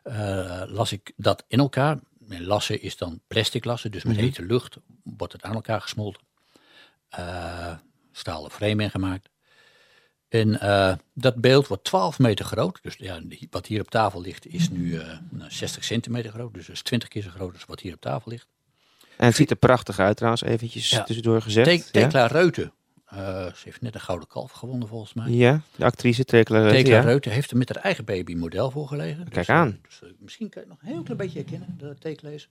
Eh, 0.03 0.63
las 0.67 0.91
ik 0.91 1.11
dat 1.15 1.43
in 1.47 1.59
elkaar. 1.59 1.99
En 2.29 2.45
lassen 2.45 2.81
is 2.81 2.97
dan 2.97 3.21
plastic 3.27 3.65
lassen, 3.65 3.91
dus 3.91 4.03
met 4.03 4.15
hete 4.15 4.45
lucht 4.45 4.77
wordt 5.03 5.33
het 5.33 5.43
aan 5.43 5.53
elkaar 5.53 5.81
gesmolten. 5.81 6.21
Eh 7.09 7.77
stalen 8.17 8.51
frame 8.51 8.83
in 8.83 8.89
gemaakt. 8.91 9.29
En 10.27 10.59
eh, 10.59 10.93
dat 11.13 11.35
beeld 11.35 11.67
wordt 11.67 11.83
12 11.83 12.19
meter 12.19 12.45
groot. 12.45 12.79
Dus 12.81 12.95
ja, 12.97 13.19
wat 13.49 13.67
hier 13.67 13.81
op 13.81 13.89
tafel 13.89 14.21
ligt 14.21 14.45
is 14.47 14.69
nu 14.69 14.97
eh, 14.97 15.07
nou, 15.29 15.51
60 15.51 15.83
centimeter 15.83 16.31
groot. 16.31 16.53
Dus 16.53 16.65
dat 16.65 16.75
is 16.75 16.81
20 16.81 17.09
keer 17.09 17.21
zo 17.21 17.29
groot 17.29 17.53
als 17.53 17.65
wat 17.65 17.79
hier 17.79 17.93
op 17.93 18.01
tafel 18.01 18.31
ligt. 18.31 18.47
en 19.17 19.25
het 19.25 19.35
ziet 19.35 19.49
er 19.49 19.55
prachtig 19.55 19.99
uit 19.99 20.15
trouwens, 20.15 20.43
eventjes 20.43 20.89
Ja. 20.89 21.03
tussendoor 21.03 21.41
gezegd. 21.41 21.67
Te- 21.91 21.99
ja? 21.99 22.03
Tekla 22.05 22.25
Reuten. 22.25 22.73
eh, 23.05 23.17
ze 23.45 23.61
heeft 23.63 23.81
net 23.81 23.95
een 23.95 24.01
gouden 24.01 24.27
kalf 24.27 24.51
gewonnen 24.51 24.87
volgens 24.87 25.13
mij. 25.13 25.29
ja, 25.31 25.61
de 25.75 25.85
actrice 25.85 26.25
Tekla 26.25 26.57
Reuter, 26.59 26.75
Tekla 26.77 26.95
ja. 26.95 27.01
Reuten 27.01 27.31
heeft 27.31 27.51
er 27.51 27.57
met 27.57 27.69
haar 27.73 27.83
eigen 27.83 28.05
baby 28.05 28.35
model 28.35 28.71
voor 28.71 28.87
gelegen. 28.87 29.23
Kijk 29.23 29.33
Dus, 29.35 29.47
eh, 29.47 29.55
aan. 29.55 29.79
Dus, 29.81 30.01
eh, 30.03 30.09
misschien 30.19 30.49
kan 30.49 30.61
je 30.63 30.67
het 30.69 30.77
nog 30.77 30.87
een 30.87 30.93
heel 30.95 31.03
klein 31.03 31.17
beetje 31.17 31.39
herkennen, 31.39 31.75
de 31.77 31.95
Tekla 31.99 32.29
is. 32.29 32.49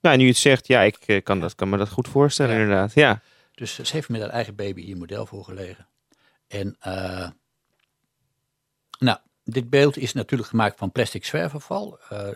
Nou, 0.00 0.16
nu 0.16 0.22
je 0.22 0.28
het 0.28 0.38
zegt, 0.38 0.66
ja, 0.66 0.80
ik 0.80 0.96
eh, 1.06 1.22
kan, 1.22 1.40
dat, 1.40 1.54
kan 1.54 1.68
me 1.68 1.76
dat 1.76 1.88
goed 1.88 2.08
voorstellen 2.08 2.54
inderdaad. 2.60 2.94
Ja, 2.94 3.20
Dus 3.54 3.74
ze 3.74 3.82
heeft 3.92 4.08
met 4.08 4.20
haar 4.20 4.30
eigen 4.30 4.54
baby 4.54 4.82
hier 4.82 4.96
model 4.96 5.26
voor 5.26 5.44
gelegen. 5.44 5.88
En 6.46 6.76
eh, 6.80 7.28
nou, 8.98 9.18
dit 9.44 9.70
beeld 9.70 9.96
is 9.96 10.12
natuurlijk 10.12 10.48
gemaakt 10.50 10.78
van 10.78 10.92
plastic 10.92 11.24
zwerfafval. 11.24 11.98
Eh, 12.08 12.28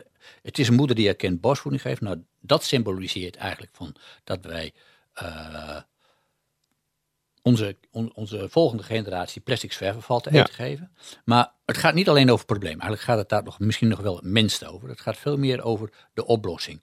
het 0.42 0.58
is 0.58 0.68
een 0.68 0.74
moeder 0.74 0.96
die 0.96 1.08
erkend 1.08 1.40
borstvoeding 1.40 1.82
geeft. 1.82 2.00
Nou, 2.00 2.24
dat 2.40 2.64
symboliseert 2.64 3.36
eigenlijk 3.36 3.76
van 3.76 3.94
dat 4.24 4.44
wij 4.44 4.72
eh, 5.12 5.80
onze, 7.42 7.76
on- 7.90 8.14
onze 8.14 8.48
volgende 8.48 8.82
generatie 8.82 9.40
plastic 9.40 9.72
zwerfafval 9.72 10.20
te 10.20 10.32
Ja. 10.32 10.40
eten 10.40 10.54
geven. 10.54 10.92
Maar 11.24 11.52
het 11.64 11.76
gaat 11.76 11.94
niet 11.94 12.08
alleen 12.08 12.26
over 12.30 12.38
het 12.38 12.46
probleem. 12.46 12.72
Eigenlijk 12.72 13.02
gaat 13.02 13.18
het 13.18 13.28
daar 13.28 13.42
nog, 13.42 13.58
misschien 13.58 13.88
nog 13.88 14.00
wel 14.00 14.16
het 14.16 14.24
minst 14.24 14.64
over. 14.66 14.88
Het 14.88 15.00
gaat 15.00 15.16
veel 15.16 15.36
meer 15.36 15.62
over 15.62 15.92
de 16.14 16.26
oplossing. 16.26 16.82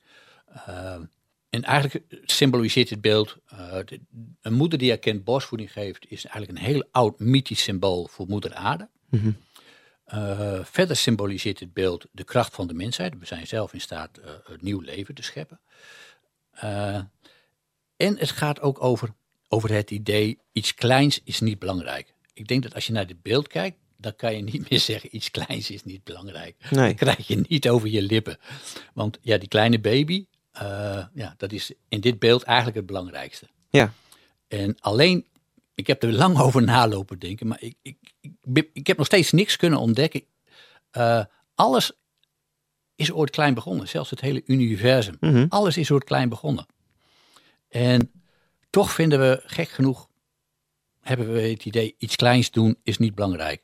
En 1.55 1.63
eigenlijk 1.63 2.05
symboliseert 2.25 2.89
dit 2.89 3.01
beeld, 3.01 3.37
eh, 3.47 3.77
de- 3.85 3.99
een 4.41 4.53
moeder 4.53 4.79
die 4.79 4.91
erkend 4.91 5.23
borstvoeding 5.23 5.71
geeft, 5.71 6.05
is 6.09 6.25
eigenlijk 6.25 6.59
een 6.59 6.65
heel 6.65 6.87
oud 6.91 7.19
mythisch 7.19 7.63
symbool 7.63 8.07
voor 8.07 8.27
moeder 8.27 8.53
aarde. 8.53 8.89
Mhm. 9.09 9.31
Eh, 10.05 10.59
verder 10.63 10.95
symboliseert 10.95 11.59
dit 11.59 11.73
beeld 11.73 12.05
de 12.11 12.23
kracht 12.23 12.55
van 12.55 12.67
de 12.67 12.73
mensheid. 12.73 13.13
We 13.19 13.25
zijn 13.25 13.47
zelf 13.47 13.73
in 13.73 13.81
staat 13.81 14.19
een 14.45 14.57
nieuw 14.61 14.79
leven 14.79 15.15
te 15.15 15.21
scheppen. 15.21 15.59
En 17.97 18.17
het 18.17 18.31
gaat 18.31 18.61
ook 18.61 18.83
over, 18.83 19.09
over 19.47 19.71
het 19.71 19.91
idee, 19.91 20.39
iets 20.51 20.73
kleins 20.73 21.21
is 21.23 21.39
niet 21.39 21.59
belangrijk. 21.59 22.13
Ik 22.33 22.47
denk 22.47 22.63
dat 22.63 22.73
als 22.73 22.87
je 22.87 22.93
naar 22.93 23.07
dit 23.07 23.21
beeld 23.21 23.47
kijkt, 23.47 23.77
dan 23.97 24.15
kan 24.15 24.35
je 24.35 24.41
niet 24.41 24.65
meer 24.69 24.79
zeggen, 24.79 25.15
iets 25.15 25.31
kleins 25.31 25.69
is 25.69 25.83
niet 25.83 26.03
belangrijk. 26.03 26.55
Nee. 26.71 26.87
Dat 26.87 26.95
krijg 26.95 27.27
je 27.27 27.43
niet 27.47 27.69
over 27.69 27.87
je 27.89 28.01
lippen. 28.01 28.37
Want 28.93 29.17
ja, 29.21 29.37
die 29.37 29.47
kleine 29.47 29.79
baby, 29.79 30.25
eh, 30.55 31.05
ja, 31.13 31.33
dat 31.37 31.51
is 31.51 31.71
in 31.87 32.01
dit 32.01 32.19
beeld 32.19 32.43
eigenlijk 32.43 32.77
het 32.77 32.85
belangrijkste. 32.85 33.47
ja. 33.69 33.93
En 34.47 34.77
alleen, 34.79 35.25
ik 35.75 35.87
heb 35.87 36.03
er 36.03 36.11
lang 36.13 36.39
over 36.39 36.63
nalopen 36.63 37.19
denken, 37.19 37.47
maar 37.47 37.61
ik, 37.61 37.75
ik, 37.81 37.97
ik, 38.21 38.69
ik 38.73 38.87
heb 38.87 38.97
nog 38.97 39.05
steeds 39.05 39.31
niks 39.31 39.55
kunnen 39.55 39.79
ontdekken. 39.79 40.23
Eh, 40.91 41.25
alles 41.55 41.91
is 42.95 43.11
ooit 43.11 43.29
klein 43.29 43.53
begonnen, 43.53 43.87
zelfs 43.87 44.09
het 44.09 44.21
hele 44.21 44.43
universum. 44.45 45.17
Mhm. 45.19 45.45
Alles 45.49 45.77
is 45.77 45.91
ooit 45.91 46.03
klein 46.03 46.29
begonnen. 46.29 46.65
En 47.67 48.11
toch 48.69 48.91
vinden 48.91 49.19
we, 49.19 49.41
gek 49.45 49.69
genoeg, 49.69 50.07
hebben 50.99 51.33
we 51.33 51.41
het 51.41 51.65
idee, 51.65 51.95
iets 51.97 52.15
kleins 52.15 52.51
doen 52.51 52.77
is 52.83 52.97
niet 52.97 53.15
belangrijk. 53.15 53.63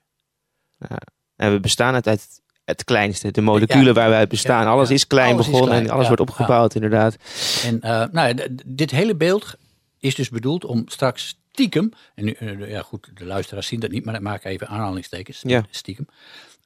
En 1.36 1.52
we 1.52 1.60
bestaan 1.60 1.94
uit 1.94 2.41
het 2.72 2.84
kleinste, 2.84 3.32
de 3.32 3.42
moleculen 3.42 3.86
Ja. 3.86 3.94
waar 3.94 4.10
wij 4.10 4.18
uit 4.18 4.30
bestaan. 4.30 4.64
Ja, 4.64 4.70
alles 4.70 4.88
ja. 4.88 4.94
is 4.94 5.08
klein 5.08 5.34
Alles 5.34 5.46
is 5.46 5.52
begonnen 5.52 5.70
klein, 5.70 5.88
en 5.90 5.94
alles 5.94 6.08
wordt 6.08 6.22
opgebouwd 6.22 6.76
inderdaad. 6.76 7.16
En 7.64 7.82
eh, 7.82 8.04
nou, 8.12 8.48
dit 8.66 8.92
hele 8.92 9.16
beeld 9.16 9.56
is 10.00 10.16
dus 10.16 10.30
bedoeld 10.30 10.66
om 10.66 10.84
straks 10.88 11.40
stiekem, 11.52 11.92
en 12.16 12.26
nu, 12.26 12.32
eh, 12.32 12.70
ja 12.70 12.82
goed, 12.82 13.10
de 13.14 13.26
luisteraars 13.26 13.68
zien 13.68 13.80
dat 13.80 13.92
niet, 13.92 14.06
maar 14.06 14.16
ik 14.16 14.22
maak 14.22 14.44
even 14.44 14.68
aanhalingstekens, 14.68 15.44
stiekem. 15.70 16.08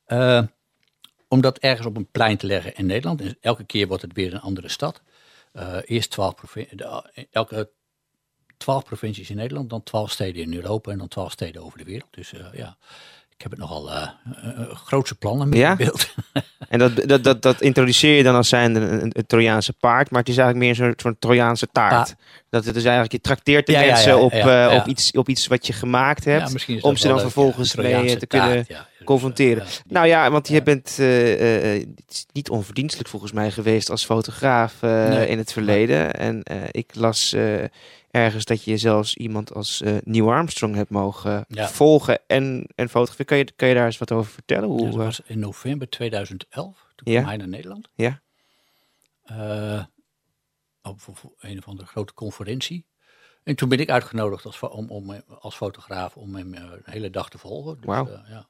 Eh, 0.06 0.42
om 1.28 1.42
dat 1.42 1.58
ergens 1.58 1.88
op 1.88 1.98
een 1.98 2.12
plein 2.12 2.38
te 2.38 2.48
leggen 2.48 2.76
in 2.76 2.86
Nederland. 2.86 3.22
En 3.22 3.38
elke 3.42 3.64
keer 3.64 3.88
wordt 3.88 4.04
het 4.04 4.14
weer 4.14 4.34
een 4.34 4.42
andere 4.42 4.70
stad. 4.70 5.02
Eerst 5.86 6.12
12 6.12 6.36
provincies, 6.36 6.82
elke 7.32 7.70
12 8.58 8.84
provincies 8.84 9.30
in 9.30 9.36
Nederland, 9.36 9.70
dan 9.70 9.84
12 9.84 10.12
steden 10.12 10.42
in 10.42 10.54
Europa 10.54 10.92
en 10.92 10.98
dan 10.98 11.08
12 11.08 11.32
steden 11.32 11.64
over 11.64 11.78
de 11.78 11.84
wereld. 11.84 12.14
Dus 12.14 12.34
ja, 12.54 12.78
ik 13.38 13.42
heb 13.42 13.52
het 13.52 13.60
nogal 13.60 13.92
eh, 13.92 14.08
grootse 14.74 15.16
plannen 15.16 15.50
met 15.50 15.58
Ja? 15.58 15.76
beeld. 15.76 16.08
En 16.70 16.80
dat, 16.80 16.96
dat, 16.96 17.24
dat, 17.24 17.42
dat 17.42 17.62
introduceer 17.62 18.16
je 18.18 18.24
dan 18.24 18.36
als 18.36 18.50
zijnde 18.50 18.80
een, 18.80 19.02
een, 19.04 19.12
een 19.14 19.26
Trojaanse 19.26 19.74
paard, 19.74 20.10
maar 20.10 20.20
het 20.20 20.30
is 20.30 20.38
eigenlijk 20.38 20.68
meer 20.68 20.80
een 20.80 20.86
soort 20.90 21.02
van 21.02 21.16
Trojaanse 21.20 21.68
taart. 21.72 22.08
Ta- 22.08 22.16
dat 22.50 22.66
het 22.66 22.76
is 22.76 22.84
eigenlijk, 22.84 23.12
je 23.12 23.22
trakteert 23.22 23.66
de 23.66 23.72
Ja, 23.72 23.80
mensen 23.80 24.12
ja, 24.12 24.18
op, 24.18 24.80
op, 24.82 24.88
iets, 24.88 25.12
op 25.12 25.30
iets 25.30 25.48
wat 25.48 25.68
je 25.68 25.74
gemaakt 25.74 26.26
hebt. 26.26 26.52
Om 26.82 26.98
ze 26.98 27.04
dan 27.08 27.12
leuk, 27.14 27.22
vervolgens 27.22 27.76
mee 27.76 28.18
te 28.18 28.28
kunnen 28.28 28.50
taart. 28.66 28.68
Dus, 28.68 29.06
confronteren. 29.06 29.66
Nou 29.88 30.08
ja, 30.08 30.32
want 30.32 30.48
je 30.48 30.62
bent 30.64 30.98
niet 32.34 32.50
onverdienstelijk 32.50 33.10
volgens 33.10 33.32
mij 33.32 33.52
geweest 33.52 33.90
als 33.90 34.06
fotograaf 34.06 34.82
Nee. 34.82 35.28
in 35.28 35.38
het 35.38 35.52
verleden. 35.52 36.14
En 36.14 36.44
ik 36.72 36.96
las 36.96 37.36
ergens 38.16 38.46
dat 38.46 38.64
je 38.64 38.78
zelfs 38.78 39.16
iemand 39.16 39.54
als 39.54 39.82
eh 39.82 39.98
Neil 40.04 40.32
Armstrong 40.32 40.76
hebt 40.76 40.90
mogen 40.90 41.46
Ja. 41.48 41.68
volgen 41.68 42.20
en, 42.28 42.68
en 42.76 42.90
fotograferen. 42.90 43.26
Kan 43.26 43.38
je, 43.38 43.52
kan 43.56 43.68
je 43.68 43.74
daar 43.74 43.86
eens 43.86 43.98
wat 43.98 44.12
over 44.12 44.32
vertellen? 44.32 44.70
Hoe, 44.70 44.80
Ja, 44.80 44.86
dat 44.86 44.94
eh, 45.00 45.06
was 45.06 45.20
in 45.26 45.40
november 45.40 45.90
2011. 45.90 46.86
Toen 46.96 47.14
Ja. 47.14 47.20
kwam 47.20 47.26
hij 47.30 47.38
naar 47.38 47.48
Nederland. 47.48 47.90
Ja. 47.96 48.22
eh, 49.24 49.84
op, 50.82 51.00
een 51.40 51.58
of 51.58 51.68
andere 51.68 51.88
grote 51.88 52.14
conferentie. 52.14 52.86
En 53.44 53.56
toen 53.56 53.70
ben 53.70 53.80
ik 53.80 53.90
uitgenodigd 53.90 54.46
als, 54.46 54.60
om, 54.60 54.90
om, 54.90 55.22
als 55.40 55.56
fotograaf 55.56 56.18
om 56.18 56.36
hem 56.36 56.54
eh, 56.54 56.62
een 56.64 56.82
hele 56.92 57.10
dag 57.10 57.30
te 57.30 57.38
volgen. 57.38 57.82
Dus, 57.82 57.96
eh, 57.96 58.20
ja. 58.30 58.48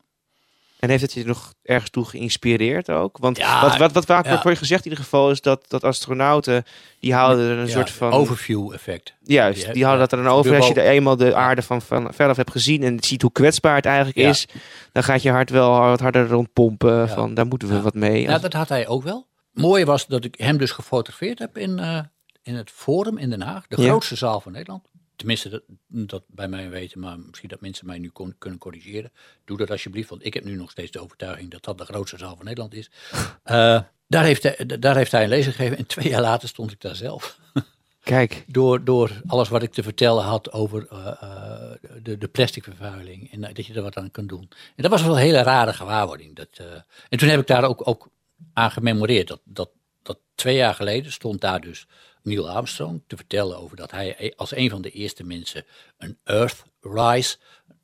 En 0.79 0.89
heeft 0.89 1.01
het 1.01 1.13
je 1.13 1.25
nog 1.25 1.53
ergens 1.63 1.89
toe 1.89 2.05
geïnspireerd 2.05 2.89
ook? 2.89 3.17
Want 3.17 3.37
Ja, 3.37 3.61
wat, 3.61 3.77
wat, 3.77 3.91
wat 3.91 4.05
vaak 4.05 4.25
ja. 4.25 4.41
voor 4.41 4.51
je 4.51 4.57
gezegd 4.57 4.85
in 4.85 4.89
ieder 4.89 5.03
geval 5.03 5.31
is 5.31 5.41
dat, 5.41 5.65
dat 5.67 5.83
astronauten, 5.83 6.63
die 6.99 7.13
houden 7.13 7.49
er 7.49 7.57
een 7.57 7.65
Ja, 7.65 7.71
soort 7.71 7.89
van... 7.89 8.11
Overview 8.11 8.73
effect. 8.73 9.13
Juist, 9.21 9.65
Ja, 9.65 9.73
die 9.73 9.83
houden 9.83 10.07
dat 10.09 10.17
er 10.19 10.25
dan 10.25 10.33
over. 10.33 10.55
Als 10.55 10.67
je 10.67 10.73
er 10.73 10.89
eenmaal 10.89 11.15
de 11.15 11.35
aarde 11.35 11.61
van, 11.61 11.81
van 11.81 12.13
veraf 12.13 12.37
hebt 12.37 12.51
gezien 12.51 12.83
en 12.83 13.03
ziet 13.03 13.21
hoe 13.21 13.31
kwetsbaar 13.31 13.75
het 13.75 13.85
eigenlijk 13.85 14.17
is, 14.17 14.47
dan 14.91 15.03
gaat 15.03 15.21
je 15.21 15.31
hart 15.31 15.49
wel 15.49 15.79
wat 15.79 15.99
harder 15.99 16.27
rondpompen 16.27 17.09
van 17.09 17.33
daar 17.33 17.45
moeten 17.47 17.67
we 17.67 17.81
wat 17.81 17.93
mee. 17.93 18.21
Ja, 18.21 18.37
dat 18.37 18.53
had 18.53 18.69
hij 18.69 18.87
ook 18.87 19.03
wel. 19.03 19.27
Mooi 19.53 19.85
was 19.85 20.07
dat 20.07 20.25
ik 20.25 20.35
hem 20.37 20.57
dus 20.57 20.71
gefotografeerd 20.71 21.39
heb 21.39 21.57
in, 21.57 21.79
eh, 21.79 21.99
in 22.43 22.55
het 22.55 22.71
Forum 22.71 23.17
in 23.17 23.29
Den 23.29 23.41
Haag. 23.41 23.67
De 23.67 23.75
grootste 23.75 24.15
zaal 24.15 24.41
van 24.41 24.51
Nederland. 24.51 24.87
Tenminste, 25.25 25.49
dat, 25.49 25.63
dat 25.87 26.23
bij 26.27 26.47
mij 26.47 26.69
weten, 26.69 26.99
maar 26.99 27.19
misschien 27.19 27.49
dat 27.49 27.61
mensen 27.61 27.85
mij 27.85 27.97
nu 27.99 28.09
kon- 28.09 28.35
kunnen 28.37 28.59
corrigeren. 28.59 29.11
Doe 29.45 29.57
dat 29.57 29.71
alsjeblieft, 29.71 30.09
want 30.09 30.25
ik 30.25 30.33
heb 30.33 30.43
nu 30.43 30.55
nog 30.55 30.71
steeds 30.71 30.91
de 30.91 30.99
overtuiging 30.99 31.51
dat 31.51 31.63
dat 31.63 31.77
de 31.77 31.85
grootste 31.85 32.17
zaal 32.17 32.35
van 32.35 32.45
Nederland 32.45 32.73
is. 32.73 32.89
Eh, 33.43 33.81
daar, 34.07 34.23
heeft 34.23 34.43
hij, 34.43 34.65
daar 34.79 34.95
heeft 34.95 35.11
hij 35.11 35.23
een 35.23 35.29
lezing 35.29 35.55
gegeven 35.55 35.77
en 35.77 35.85
twee 35.85 36.09
jaar 36.09 36.21
later 36.21 36.47
stond 36.47 36.71
ik 36.71 36.81
daar 36.81 36.95
zelf. 36.95 37.39
Kijk, 38.03 38.45
Door, 38.47 38.83
door 38.83 39.21
alles 39.27 39.49
wat 39.49 39.63
ik 39.63 39.71
te 39.71 39.83
vertellen 39.83 40.23
had 40.23 40.51
over 40.51 40.87
eh, 40.87 41.71
de, 42.03 42.17
de 42.17 42.27
plasticvervuiling. 42.27 43.31
En 43.31 43.41
dat 43.41 43.65
je 43.65 43.73
er 43.73 43.81
wat 43.81 43.97
aan 43.97 44.11
kunt 44.11 44.29
doen. 44.29 44.49
En 44.75 44.83
dat 44.83 44.91
was 44.91 45.01
wel 45.03 45.11
een 45.11 45.21
hele 45.21 45.43
rare 45.43 45.73
gewaarwording. 45.73 46.35
Dat, 46.35 46.49
en 47.09 47.17
toen 47.17 47.29
heb 47.29 47.39
ik 47.39 47.47
daar 47.47 47.63
ook, 47.63 47.87
ook 47.87 48.09
aan 48.53 48.71
gememoreerd. 48.71 49.27
Dat, 49.27 49.41
dat, 49.43 49.69
dat 50.05 50.19
twee 50.35 50.55
jaar 50.55 50.73
geleden 50.73 51.11
stond 51.11 51.41
daar 51.41 51.61
dus 51.61 51.87
Neil 52.23 52.49
Armstrong 52.49 53.03
te 53.07 53.15
vertellen 53.15 53.57
over 53.57 53.77
dat 53.77 53.91
hij 53.91 54.33
als 54.35 54.55
een 54.55 54.69
van 54.69 54.81
de 54.81 54.91
eerste 54.91 55.23
mensen 55.23 55.65
een 55.97 56.17
Earthrise, 56.23 57.37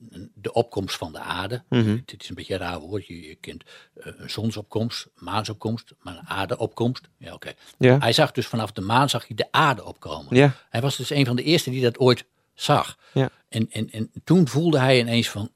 een- 0.10 0.32
de 0.36 0.54
opkomst 0.54 0.96
van 0.98 1.12
de 1.12 1.20
aarde. 1.20 1.64
Dit 2.06 2.24
is 2.24 2.30
een 2.30 2.36
beetje 2.36 2.54
een 2.54 2.60
raar 2.60 2.80
woord. 2.80 3.08
Je, 3.08 3.22
je 3.28 3.36
kent 3.36 3.64
eh, 3.94 4.14
een 4.18 4.30
zonsopkomst, 4.30 5.08
maansopkomst, 5.16 5.94
maar 6.00 6.18
een 6.18 6.28
aardeopkomst. 6.28 7.08
Ja, 7.18 7.34
oké. 7.34 7.54
Ja. 7.78 7.98
Hij 8.00 8.14
zag 8.14 8.32
dus 8.32 8.48
vanaf 8.48 8.72
de 8.72 8.82
maan 8.82 9.10
zag 9.10 9.28
hij 9.28 9.36
de 9.36 9.48
aarde 9.52 9.86
opkomen. 9.86 10.36
Ja. 10.36 10.56
Hij 10.70 10.82
was 10.82 10.96
dus 10.98 11.10
een 11.10 11.26
van 11.26 11.36
de 11.36 11.44
eerste 11.44 11.70
die 11.70 11.82
dat 11.82 11.98
ooit 12.00 12.26
zag. 12.54 12.98
Ja. 13.14 13.30
En, 13.50 13.72
en, 13.72 13.90
en 13.92 14.12
toen 14.24 14.48
voelde 14.48 14.80
hij 14.80 15.00
ineens 15.00 15.30
van, 15.30 15.52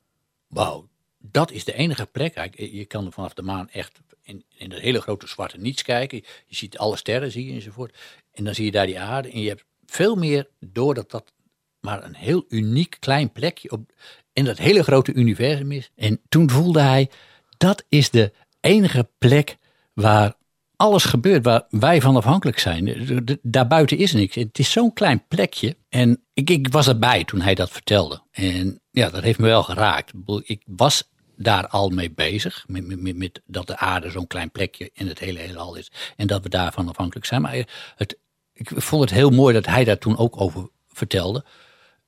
wauw, 0.48 0.90
dat 1.18 1.52
is 1.52 1.64
de 1.66 1.74
enige 1.74 2.06
plek. 2.06 2.56
Je 2.58 2.86
kan 2.86 3.12
vanaf 3.12 3.34
de 3.34 3.42
maan 3.42 3.70
echt 3.70 4.00
in, 4.26 4.46
in 4.58 4.70
dat 4.70 4.80
hele 4.80 5.02
grote 5.02 5.28
zwarte 5.28 5.58
niets 5.58 5.82
kijken. 5.82 6.24
Je 6.46 6.56
ziet 6.56 6.78
alle 6.78 6.98
sterren, 6.98 7.32
zie 7.32 7.48
je 7.48 7.54
enzovoort. 7.54 7.98
En 8.34 8.44
dan 8.44 8.56
zie 8.56 8.66
je 8.66 8.72
daar 8.72 8.86
die 8.86 9.00
aarde. 9.00 9.32
En 9.32 9.42
je 9.42 9.48
hebt 9.48 9.66
veel 9.86 10.16
meer 10.16 10.48
door 10.60 10.94
dat 10.94 11.34
maar 11.80 12.04
een 12.04 12.16
heel 12.16 12.46
uniek 12.50 12.98
klein 13.00 13.32
plekje 13.32 13.72
op, 13.72 13.92
in 14.34 14.46
dat 14.46 14.58
hele 14.58 14.84
grote 14.84 15.14
universum 15.14 15.72
is. 15.72 15.92
En 15.96 16.22
toen 16.30 16.50
voelde 16.50 16.82
hij, 16.82 17.10
dat 17.58 17.86
is 17.90 18.10
de 18.10 18.34
enige 18.60 19.10
plek 19.18 19.58
waar 19.94 20.34
alles 20.76 21.04
gebeurt, 21.04 21.44
waar 21.44 21.66
wij 21.70 22.02
van 22.02 22.16
afhankelijk 22.16 22.60
zijn. 22.60 23.24
Daarbuiten 23.42 23.98
is 23.98 24.14
niks. 24.14 24.36
Het 24.36 24.60
is 24.60 24.72
zo'n 24.72 24.94
klein 24.94 25.28
plekje. 25.28 25.78
En 25.90 26.24
ik, 26.34 26.50
ik 26.50 26.68
was 26.68 26.88
erbij 26.88 27.24
toen 27.24 27.42
hij 27.42 27.56
dat 27.56 27.70
vertelde. 27.70 28.22
En 28.32 28.82
ja, 28.92 29.10
dat 29.10 29.24
heeft 29.24 29.40
me 29.40 29.46
wel 29.46 29.64
geraakt. 29.64 30.12
Ik 30.44 30.62
was 30.66 31.10
daar 31.38 31.68
al 31.68 31.90
mee 31.90 32.12
bezig. 32.12 32.64
Met, 32.68 33.02
met, 33.02 33.18
met, 33.18 33.42
dat 33.46 33.68
de 33.68 33.78
aarde 33.78 34.10
zo'n 34.10 34.28
klein 34.28 34.52
plekje 34.52 34.90
in 34.94 35.08
het 35.08 35.20
hele 35.20 35.40
heelal 35.40 35.76
is. 35.76 35.92
En 36.16 36.28
dat 36.28 36.44
we 36.44 36.50
daarvan 36.50 36.90
afhankelijk 36.90 37.26
zijn. 37.26 37.42
Maar 37.42 37.68
het, 37.96 38.18
ik 38.54 38.70
vond 38.76 39.02
het 39.02 39.12
heel 39.12 39.30
mooi 39.30 39.54
dat 39.54 39.66
hij 39.66 39.84
daar 39.84 39.98
toen 39.98 40.18
ook 40.18 40.42
over 40.42 40.70
vertelde. 40.88 41.46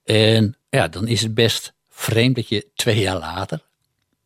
En 0.04 0.58
ja, 0.70 0.88
dan 0.88 1.08
is 1.08 1.22
het 1.22 1.34
best 1.34 1.74
vreemd 1.90 2.36
dat 2.36 2.48
je 2.48 2.68
twee 2.76 3.00
jaar 3.00 3.20
later 3.20 3.66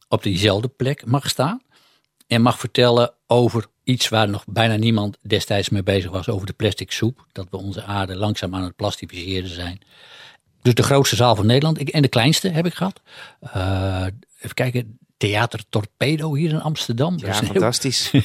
op 0.07 0.23
diezelfde 0.23 0.67
plek 0.67 1.05
mag 1.05 1.29
staan. 1.29 1.61
En 2.27 2.41
mag 2.41 2.59
vertellen 2.59 3.13
over 3.27 3.65
iets 3.83 4.09
waar 4.09 4.29
nog 4.29 4.43
bijna 4.47 4.75
niemand 4.75 5.17
destijds 5.21 5.69
mee 5.69 5.83
bezig 5.83 6.11
was. 6.11 6.29
Over 6.29 6.47
de 6.47 6.53
plastic 6.53 6.91
soep. 6.91 7.25
Dat 7.31 7.47
we 7.49 7.57
onze 7.57 7.83
aarde 7.83 8.15
langzaam 8.15 8.55
aan 8.55 8.63
het 8.63 8.75
plastificeren 8.75 9.49
zijn. 9.49 9.81
Dus 10.61 10.73
de 10.73 10.83
grootste 10.83 11.15
zaal 11.15 11.35
van 11.35 11.45
Nederland. 11.45 11.79
Ik, 11.79 11.89
en 11.89 12.01
de 12.01 12.07
kleinste 12.07 12.49
heb 12.49 12.65
ik 12.65 12.73
gehad. 12.73 13.01
Eh, 13.39 14.05
even 14.39 14.55
kijken. 14.55 14.97
Theater 15.17 15.59
Torpedo 15.69 16.33
hier 16.35 16.49
in 16.49 16.61
Amsterdam. 16.61 17.13
Ja, 17.17 17.25
heel- 17.25 17.33
fantastisch. 17.43 18.11
daar 18.11 18.21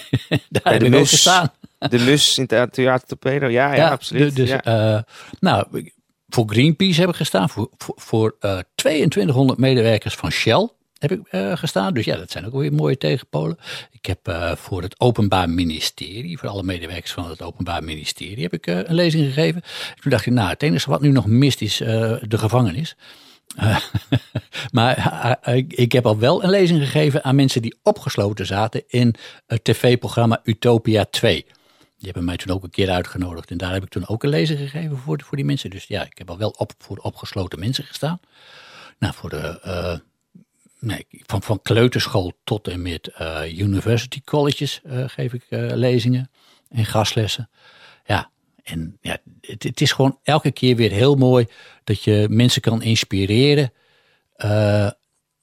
Bij 0.62 0.72
heb 0.72 0.80
de 0.80 0.86
ik 0.86 0.90
Mus. 0.92 1.10
gestaan. 1.10 1.52
De 1.78 1.98
mus 1.98 2.38
in 2.38 2.46
het 2.48 2.72
Theater 2.72 3.06
Torpedo, 3.08 3.46
ja, 3.48 3.74
ja, 3.74 3.90
absoluut. 3.90 4.36
du- 4.36 4.42
Dus, 4.42 4.48
ja. 4.50 4.62
eh, 4.62 5.02
nou, 5.40 5.90
voor 6.28 6.44
Greenpeace 6.48 7.00
heb 7.00 7.08
ik 7.08 7.14
gestaan. 7.16 7.48
Voor, 7.50 7.70
voor, 7.78 7.94
voor 7.98 8.36
eh, 8.40 8.58
2200 8.74 9.58
medewerkers 9.58 10.14
van 10.14 10.30
Shell 10.30 10.68
heb 10.98 11.12
ik 11.12 11.20
eh, 11.28 11.56
gestaan. 11.56 11.94
Dus 11.94 12.04
ja, 12.04 12.16
dat 12.16 12.30
zijn 12.30 12.46
ook 12.46 12.52
weer 12.52 12.72
mooie 12.72 12.98
tegenpolen. 12.98 13.58
Ik 13.90 14.06
heb 14.06 14.28
eh, 14.28 14.56
voor 14.56 14.82
het 14.82 15.00
Openbaar 15.00 15.50
Ministerie, 15.50 16.38
voor 16.38 16.48
alle 16.48 16.62
medewerkers 16.62 17.12
van 17.12 17.30
het 17.30 17.42
Openbaar 17.42 17.84
Ministerie, 17.84 18.42
heb 18.42 18.52
ik 18.52 18.66
eh, 18.66 18.78
een 18.78 18.94
lezing 18.94 19.24
gegeven. 19.24 19.62
Toen 20.00 20.10
dacht 20.10 20.26
ik, 20.26 20.32
nou, 20.32 20.48
het 20.48 20.62
enige 20.62 20.90
wat 20.90 21.00
nu 21.00 21.10
nog 21.10 21.26
mist 21.26 21.60
is 21.60 21.76
de 21.76 22.38
gevangenis. 22.38 22.96
Maar 24.72 25.38
ik, 25.68 25.92
heb 25.92 26.06
al 26.06 26.18
wel 26.18 26.44
een 26.44 26.50
lezing 26.50 26.80
gegeven 26.82 27.24
aan 27.24 27.34
mensen 27.34 27.62
die 27.62 27.76
opgesloten 27.82 28.46
zaten 28.46 28.82
in 28.86 29.14
het 29.46 29.64
tv-programma 29.64 30.40
Utopia 30.44 31.04
2. 31.04 31.44
Die 31.96 32.04
hebben 32.04 32.24
mij 32.24 32.36
toen 32.36 32.54
ook 32.54 32.62
een 32.62 32.70
keer 32.70 32.90
uitgenodigd. 32.90 33.50
En 33.50 33.56
daar 33.56 33.72
heb 33.72 33.82
ik 33.82 33.88
toen 33.88 34.08
ook 34.08 34.22
een 34.22 34.28
lezing 34.28 34.58
gegeven 34.58 34.96
voor, 34.96 35.22
voor 35.24 35.36
die 35.36 35.46
mensen. 35.46 35.70
Dus 35.70 35.84
ja, 35.86 36.04
ik 36.04 36.18
heb 36.18 36.30
al 36.30 36.38
wel 36.38 36.50
op, 36.50 36.72
voor 36.78 36.96
opgesloten 36.96 37.58
mensen 37.58 37.84
gestaan. 37.84 38.20
Nou, 38.98 39.14
voor 39.14 39.30
de, 39.30 40.00
nee, 40.80 41.06
van, 41.10 41.42
van 41.42 41.62
kleuterschool 41.62 42.32
tot 42.44 42.68
en 42.68 42.82
met 42.82 43.06
eh, 43.06 43.58
university 43.58 44.20
colleges 44.24 44.80
eh, 44.84 45.04
geef 45.08 45.32
ik 45.32 45.44
eh, 45.48 45.60
lezingen 45.72 46.30
en 46.68 46.84
gastlessen. 46.84 47.50
Ja, 48.04 48.30
en 48.62 48.98
ja, 49.00 49.18
het, 49.40 49.62
het 49.62 49.80
is 49.80 49.92
gewoon 49.92 50.18
elke 50.22 50.52
keer 50.52 50.76
weer 50.76 50.90
heel 50.90 51.14
mooi 51.14 51.46
dat 51.84 52.02
je 52.02 52.26
mensen 52.30 52.62
kan 52.62 52.82
inspireren. 52.82 53.72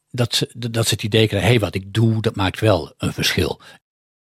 dat, 0.09 0.35
ze, 0.35 0.51
dat 0.57 0.87
ze 0.87 0.93
het 0.93 1.03
idee 1.03 1.27
krijgen, 1.27 1.47
hé, 1.47 1.55
hey, 1.55 1.63
wat 1.63 1.75
ik 1.75 1.93
doe, 1.93 2.21
dat 2.21 2.35
maakt 2.35 2.59
wel 2.59 2.93
een 2.97 3.13
verschil. 3.13 3.61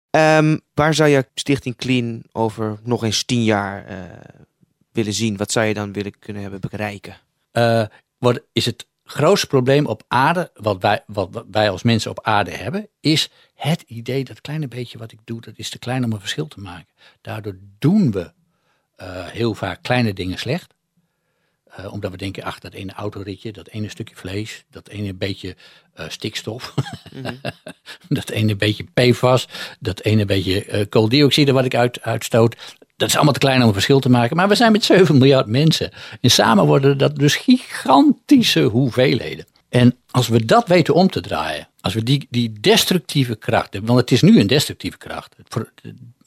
Ehm, 0.09 0.57
waar 0.73 0.93
zou 0.93 1.09
je 1.09 1.27
Stichting 1.35 1.75
Clean 1.75 2.23
over 2.31 2.79
nog 2.83 3.03
eens 3.03 3.23
tien 3.23 3.43
jaar 3.43 3.85
willen 4.91 5.13
zien? 5.13 5.37
Wat 5.37 5.51
zou 5.51 5.65
je 5.65 5.73
dan 5.73 5.93
willen 5.93 6.19
kunnen 6.19 6.41
hebben 6.41 6.59
bereiken? 6.69 7.17
Wat 8.17 8.41
is 8.53 8.65
het 8.65 8.85
grootste 9.11 9.47
probleem 9.47 9.85
op 9.85 10.03
aarde, 10.07 10.51
wat 10.53 10.81
wij, 10.81 11.03
wat, 11.07 11.45
wij 11.51 11.69
als 11.69 11.83
mensen 11.83 12.11
op 12.11 12.19
aarde 12.21 12.51
hebben, 12.51 12.87
is 12.99 13.29
het 13.55 13.81
idee 13.81 14.23
dat 14.23 14.41
kleine 14.41 14.67
beetje 14.67 14.97
wat 14.97 15.11
ik 15.11 15.19
doe, 15.23 15.41
dat 15.41 15.53
is 15.57 15.69
te 15.69 15.79
klein 15.79 16.03
om 16.03 16.11
een 16.11 16.19
verschil 16.19 16.47
te 16.47 16.59
maken. 16.59 16.93
Daardoor 17.21 17.57
doen 17.79 18.11
we 18.11 18.31
eh, 18.95 19.25
heel 19.25 19.53
vaak 19.53 19.83
kleine 19.83 20.13
dingen 20.13 20.37
slecht. 20.37 20.73
Eh, 21.75 21.93
omdat 21.93 22.11
we 22.11 22.17
denken, 22.17 22.43
ach, 22.43 22.59
dat 22.59 22.73
ene 22.73 22.93
autoritje, 22.93 23.51
dat 23.51 23.67
ene 23.67 23.89
stukje 23.89 24.15
vlees, 24.15 24.63
dat 24.69 24.87
ene 24.87 25.13
beetje 25.13 25.55
eh, 25.93 26.05
stikstof, 26.09 26.73
dat 28.09 28.29
ene 28.29 28.55
beetje 28.55 28.85
PFAS, 28.93 29.47
dat 29.79 30.01
ene 30.01 30.25
beetje 30.25 30.65
eh, 30.65 30.85
kooldioxide 30.89 31.51
wat 31.51 31.65
ik 31.65 31.75
uit, 31.75 32.01
uitstoot. 32.01 32.55
Dat 32.97 33.09
is 33.09 33.15
allemaal 33.15 33.33
te 33.33 33.39
klein 33.39 33.61
om 33.61 33.67
een 33.67 33.73
verschil 33.73 33.99
te 33.99 34.09
maken. 34.09 34.35
Maar 34.35 34.47
we 34.47 34.55
zijn 34.55 34.71
met 34.71 34.83
7 34.83 35.17
miljard 35.17 35.47
mensen. 35.47 35.91
En 36.21 36.31
samen 36.31 36.65
worden 36.65 36.97
dat 36.97 37.15
dus 37.15 37.35
gigantische 37.35 38.61
hoeveelheden. 38.61 39.45
En 39.69 39.97
als 40.11 40.27
we 40.27 40.45
dat 40.45 40.67
weten 40.67 40.93
om 40.93 41.09
te 41.09 41.21
draaien, 41.21 41.67
als 41.81 41.93
we 41.93 42.03
die, 42.03 42.27
die 42.29 42.59
destructieve 42.59 43.35
kracht, 43.35 43.79
want 43.83 43.99
het 43.99 44.11
is 44.11 44.21
nu 44.21 44.39
een 44.39 44.47
destructieve 44.47 44.97
kracht. 44.97 45.35
Het, 45.37 45.71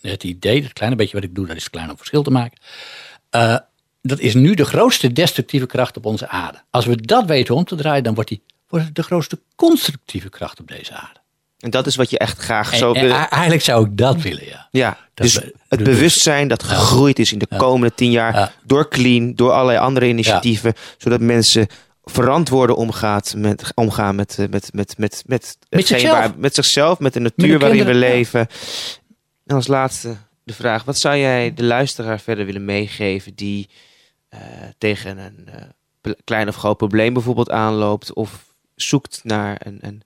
het 0.01 0.25
idee, 0.25 0.63
dat 0.63 0.73
kleine 0.73 0.97
beetje 0.97 1.15
wat 1.15 1.25
ik 1.25 1.35
doe, 1.35 1.47
dat 1.47 1.57
is 1.57 1.65
te 1.65 1.71
klein 1.71 1.91
om 1.91 1.97
verschil 1.97 2.23
te 2.23 2.31
maken. 2.31 2.59
Dat 4.07 4.19
is 4.21 4.35
nu 4.35 4.55
de 4.55 4.65
grootste 4.65 5.13
destructieve 5.13 5.67
kracht 5.67 5.97
op 5.97 6.05
onze 6.07 6.29
aarde. 6.29 6.63
Als 6.71 6.87
we 6.87 6.97
dat 6.97 7.27
weten 7.27 7.55
om 7.55 7.65
te 7.65 7.77
draaien, 7.77 8.03
dan 8.03 8.15
wordt, 8.15 8.29
die, 8.29 8.43
wordt 8.69 8.85
het 8.85 8.95
de 8.95 9.03
grootste 9.03 9.41
constructieve 9.57 10.29
kracht 10.29 10.61
op 10.61 10.69
deze 10.69 10.93
aarde. 10.95 11.21
En 11.59 11.71
dat 11.71 11.87
is 11.87 11.97
wat 11.97 12.11
je 12.11 12.19
echt 12.19 12.39
graag 12.39 12.73
En, 12.73 12.79
zou 12.79 12.95
en 12.97 13.03
willen. 13.03 13.29
eigenlijk 13.31 13.63
zou 13.63 13.87
ik 13.87 13.97
dat 13.97 14.23
willen, 14.23 14.47
ja. 14.47 14.69
Ja, 14.71 14.99
Dat 15.15 15.27
dus 15.27 15.35
we- 15.35 15.55
het 15.69 15.83
bewustzijn 15.85 16.49
dat 16.49 16.63
gegroeid 16.63 17.19
is 17.19 17.33
in 17.33 17.39
de 17.39 17.49
komende 17.57 17.95
tien 17.95 18.11
jaar 18.11 18.35
Ja. 18.35 18.53
door 18.65 18.89
Clean, 18.89 19.35
door 19.35 19.51
allerlei 19.53 19.79
andere 19.79 20.07
initiatieven, 20.09 20.73
zodat 20.99 21.21
mensen 21.21 21.67
verantwoorden 22.05 22.77
omgaat 22.77 23.35
met, 23.37 23.73
omgaan 23.75 24.15
met, 24.15 24.39
eh, 24.39 24.47
met, 24.51 24.69
met, 24.73 24.95
met, 24.99 25.23
met, 25.27 25.57
hetgeen 25.69 25.87
zichzelf. 25.87 26.19
waar- 26.19 26.33
met 26.39 26.55
zichzelf, 26.55 26.99
met 26.99 27.13
de 27.13 27.21
natuur 27.21 27.49
de 27.53 27.59
waarin 27.59 27.85
we 27.85 27.95
leven. 27.95 28.47
En 29.47 29.55
als 29.57 29.67
laatste 29.67 30.17
de 30.45 30.53
vraag, 30.55 30.85
wat 30.85 30.99
zou 30.99 31.17
jij 31.17 31.55
de 31.55 31.65
luisteraar 31.65 32.21
verder 32.21 32.45
willen 32.47 32.65
meegeven 32.65 33.35
die 33.35 33.69
tegen 34.79 35.19
een 35.19 35.49
eh, 35.49 36.13
klein 36.25 36.49
of 36.49 36.57
groot 36.57 36.77
probleem 36.77 37.13
bijvoorbeeld 37.13 37.51
aanloopt 37.51 38.13
of 38.13 38.55
zoekt 38.75 39.21
naar 39.25 39.61
een, 39.65 39.79
een 39.81 40.03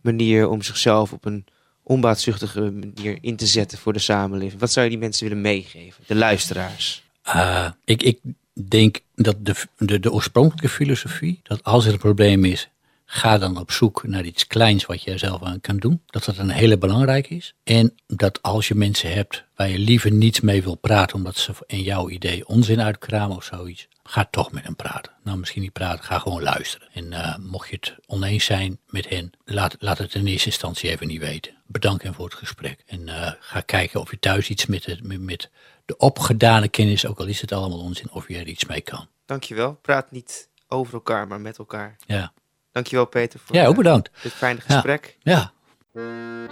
manier 0.00 0.48
om 0.48 0.62
zichzelf 0.62 1.12
op 1.12 1.24
een 1.24 1.44
onbaatzuchtige 1.82 2.60
manier 2.60 3.18
in 3.20 3.36
te 3.36 3.46
zetten 3.46 3.78
voor 3.78 3.92
de 3.92 3.98
samenleving? 3.98 4.60
Wat 4.60 4.72
zou 4.72 4.84
je 4.84 4.90
die 4.90 5.00
mensen 5.00 5.28
willen 5.28 5.42
meegeven, 5.42 6.04
de 6.06 6.14
luisteraars? 6.14 7.04
Uh, 7.26 7.70
ik, 7.84 8.02
ik 8.02 8.20
denk 8.68 9.00
dat 9.14 9.36
de, 9.46 9.54
de, 9.78 10.00
de 10.00 10.12
oorspronkelijke 10.12 10.68
filosofie, 10.68 11.40
dat 11.42 11.64
als 11.64 11.86
er 11.86 11.92
een 11.92 11.98
probleem 11.98 12.44
is, 12.44 12.68
ga 13.06 13.38
dan 13.38 13.58
op 13.58 13.70
zoek 13.70 14.06
naar 14.06 14.24
iets 14.24 14.46
kleins 14.46 14.86
wat 14.86 15.02
je 15.02 15.18
zelf 15.18 15.42
aan 15.42 15.60
kan 15.60 15.76
doen. 15.76 16.02
Dat 16.06 16.24
dat 16.24 16.38
een 16.38 16.50
hele 16.50 16.78
belangrijke 16.78 17.34
is. 17.34 17.54
En 17.64 17.94
dat 18.06 18.42
als 18.42 18.68
je 18.68 18.74
mensen 18.74 19.12
hebt 19.12 19.44
waar 19.56 19.68
je 19.68 19.78
liever 19.78 20.12
niets 20.12 20.40
mee 20.40 20.62
wil 20.62 20.74
praten, 20.74 21.16
omdat 21.16 21.36
ze 21.36 21.52
in 21.66 21.82
jouw 21.82 22.10
idee 22.10 22.48
onzin 22.48 22.80
uitkramen 22.80 23.36
of 23.36 23.44
zoiets, 23.44 23.88
ga 24.02 24.28
toch 24.30 24.52
met 24.52 24.64
hem 24.64 24.76
praten. 24.76 25.12
Nou, 25.24 25.38
misschien 25.38 25.62
niet 25.62 25.72
praten, 25.72 26.04
ga 26.04 26.18
gewoon 26.18 26.42
luisteren. 26.42 26.88
En 26.92 27.04
uh, 27.12 27.36
mocht 27.36 27.68
je 27.68 27.76
het 27.80 27.94
oneens 28.06 28.44
zijn 28.44 28.78
met 28.88 29.08
hen, 29.08 29.32
laat, 29.44 29.76
laat 29.78 29.98
het 29.98 30.14
in 30.14 30.26
eerste 30.26 30.46
instantie 30.46 30.90
even 30.90 31.06
niet 31.06 31.20
weten. 31.20 31.54
Bedank 31.66 32.02
hen 32.02 32.14
voor 32.14 32.24
het 32.24 32.34
gesprek. 32.34 32.82
En 32.86 33.00
uh, 33.00 33.30
ga 33.40 33.60
kijken 33.60 34.00
of 34.00 34.10
je 34.10 34.18
thuis 34.18 34.48
iets 34.48 34.66
met, 34.66 34.86
het, 34.86 35.02
met, 35.02 35.20
met 35.20 35.50
de 35.84 35.96
opgedane 35.96 36.68
kennis, 36.68 37.06
ook 37.06 37.18
al 37.18 37.26
is 37.26 37.40
het 37.40 37.52
allemaal 37.52 37.78
onzin, 37.78 38.10
of 38.10 38.28
je 38.28 38.36
er 38.36 38.46
iets 38.46 38.64
mee 38.64 38.80
kan. 38.80 39.06
Dankjewel. 39.26 39.78
Praat 39.82 40.10
niet 40.10 40.48
over 40.68 40.94
elkaar, 40.94 41.26
maar 41.26 41.40
met 41.40 41.58
elkaar. 41.58 41.96
Ja. 42.06 42.32
Dankjewel 42.76 43.06
Peter 43.06 43.40
voor 43.44 43.56
ja, 43.56 43.66
ook 43.66 43.76
bedankt. 43.76 44.10
dit 44.22 44.32
fijne 44.32 44.60
gesprek. 44.60 45.16
Ja. 45.22 45.50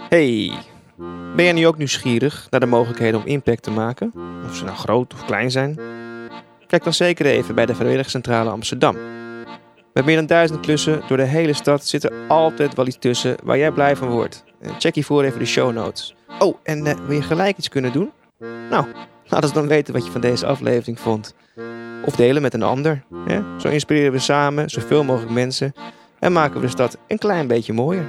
Hey, 0.09 0.51
ben 1.35 1.43
jij 1.45 1.51
nu 1.51 1.67
ook 1.67 1.77
nieuwsgierig 1.77 2.47
naar 2.49 2.59
de 2.59 2.65
mogelijkheden 2.65 3.19
om 3.19 3.25
impact 3.25 3.63
te 3.63 3.71
maken? 3.71 4.13
Of 4.45 4.55
ze 4.55 4.63
nou 4.63 4.77
groot 4.77 5.13
of 5.13 5.25
klein 5.25 5.51
zijn? 5.51 5.79
Kijk 6.67 6.83
dan 6.83 6.93
zeker 6.93 7.25
even 7.25 7.55
bij 7.55 7.65
de 7.65 7.75
Vrijwilligcentrale 7.75 8.49
Amsterdam. 8.49 8.97
Met 9.93 10.05
meer 10.05 10.15
dan 10.15 10.25
duizend 10.25 10.59
klussen 10.59 11.01
door 11.07 11.17
de 11.17 11.23
hele 11.23 11.53
stad 11.53 11.85
zit 11.85 12.03
er 12.03 12.13
altijd 12.27 12.75
wel 12.75 12.87
iets 12.87 12.97
tussen 12.99 13.35
waar 13.43 13.57
jij 13.57 13.71
blij 13.71 13.95
van 13.95 14.09
wordt. 14.09 14.43
Check 14.79 14.95
hiervoor 14.95 15.23
even 15.23 15.39
de 15.39 15.45
show 15.45 15.73
notes. 15.73 16.15
Oh, 16.39 16.57
en 16.63 16.85
uh, 16.85 16.93
wil 17.07 17.15
je 17.15 17.23
gelijk 17.23 17.57
iets 17.57 17.69
kunnen 17.69 17.91
doen? 17.91 18.11
Nou, 18.69 18.85
laat 19.25 19.43
ons 19.43 19.53
dan 19.53 19.67
weten 19.67 19.93
wat 19.93 20.05
je 20.05 20.11
van 20.11 20.21
deze 20.21 20.45
aflevering 20.45 20.99
vond. 20.99 21.35
Of 22.05 22.15
delen 22.15 22.41
met 22.41 22.53
een 22.53 22.63
ander. 22.63 23.03
Zo 23.57 23.67
inspireren 23.67 24.11
we 24.11 24.19
samen 24.19 24.69
zoveel 24.69 25.03
mogelijk 25.03 25.31
mensen 25.31 25.73
en 26.25 26.31
maken 26.31 26.55
we 26.55 26.65
de 26.65 26.71
stad 26.71 26.97
een 27.07 27.17
klein 27.17 27.47
beetje 27.47 27.73
mooier. 27.73 28.05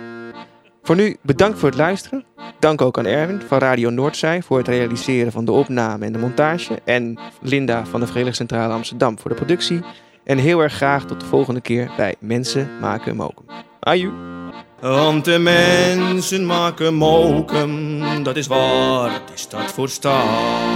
Voor 0.83 0.97
nu 0.97 1.17
bedankt 1.23 1.59
voor 1.59 1.69
het 1.69 1.79
luisteren. 1.79 2.25
Dank 2.59 2.81
ook 2.81 2.99
aan 2.99 3.07
Erwin 3.07 3.43
van 3.47 3.59
Radio 3.59 3.91
Noordzij 3.91 4.43
voor 4.43 4.59
het 4.59 4.69
realiseren 4.69 5.33
van 5.33 5.45
de 5.45 5.53
opname 5.53 6.05
en 6.05 6.13
de 6.13 6.19
montage. 6.19 6.81
En 6.85 7.19
Linda 7.41 7.87
van 7.87 8.01
de 8.01 8.07
Vrijwilligcentrale 8.07 8.73
Amsterdam 8.73 9.19
voor 9.19 9.31
de 9.31 9.37
productie. 9.37 9.81
En 10.25 10.39
heel 10.39 10.61
erg 10.61 10.73
graag 10.73 11.05
tot 11.05 11.21
de 11.21 11.27
volgende 11.27 11.61
keer 11.61 11.91
bij 11.97 12.15
Mensen 12.19 12.71
Maken 12.81 13.17
Mokum. 13.17 13.45
Aju! 13.81 14.13
Want 14.81 15.25
de 15.25 15.39
mensen 15.39 16.47
maken 16.47 16.95
mokum, 16.95 18.23
dat 18.23 18.37
is 18.37 18.47
waar, 18.47 19.13
het 19.13 19.31
is 19.35 19.49
dat 19.49 19.73
voor 19.73 19.89
staat. 19.89 20.75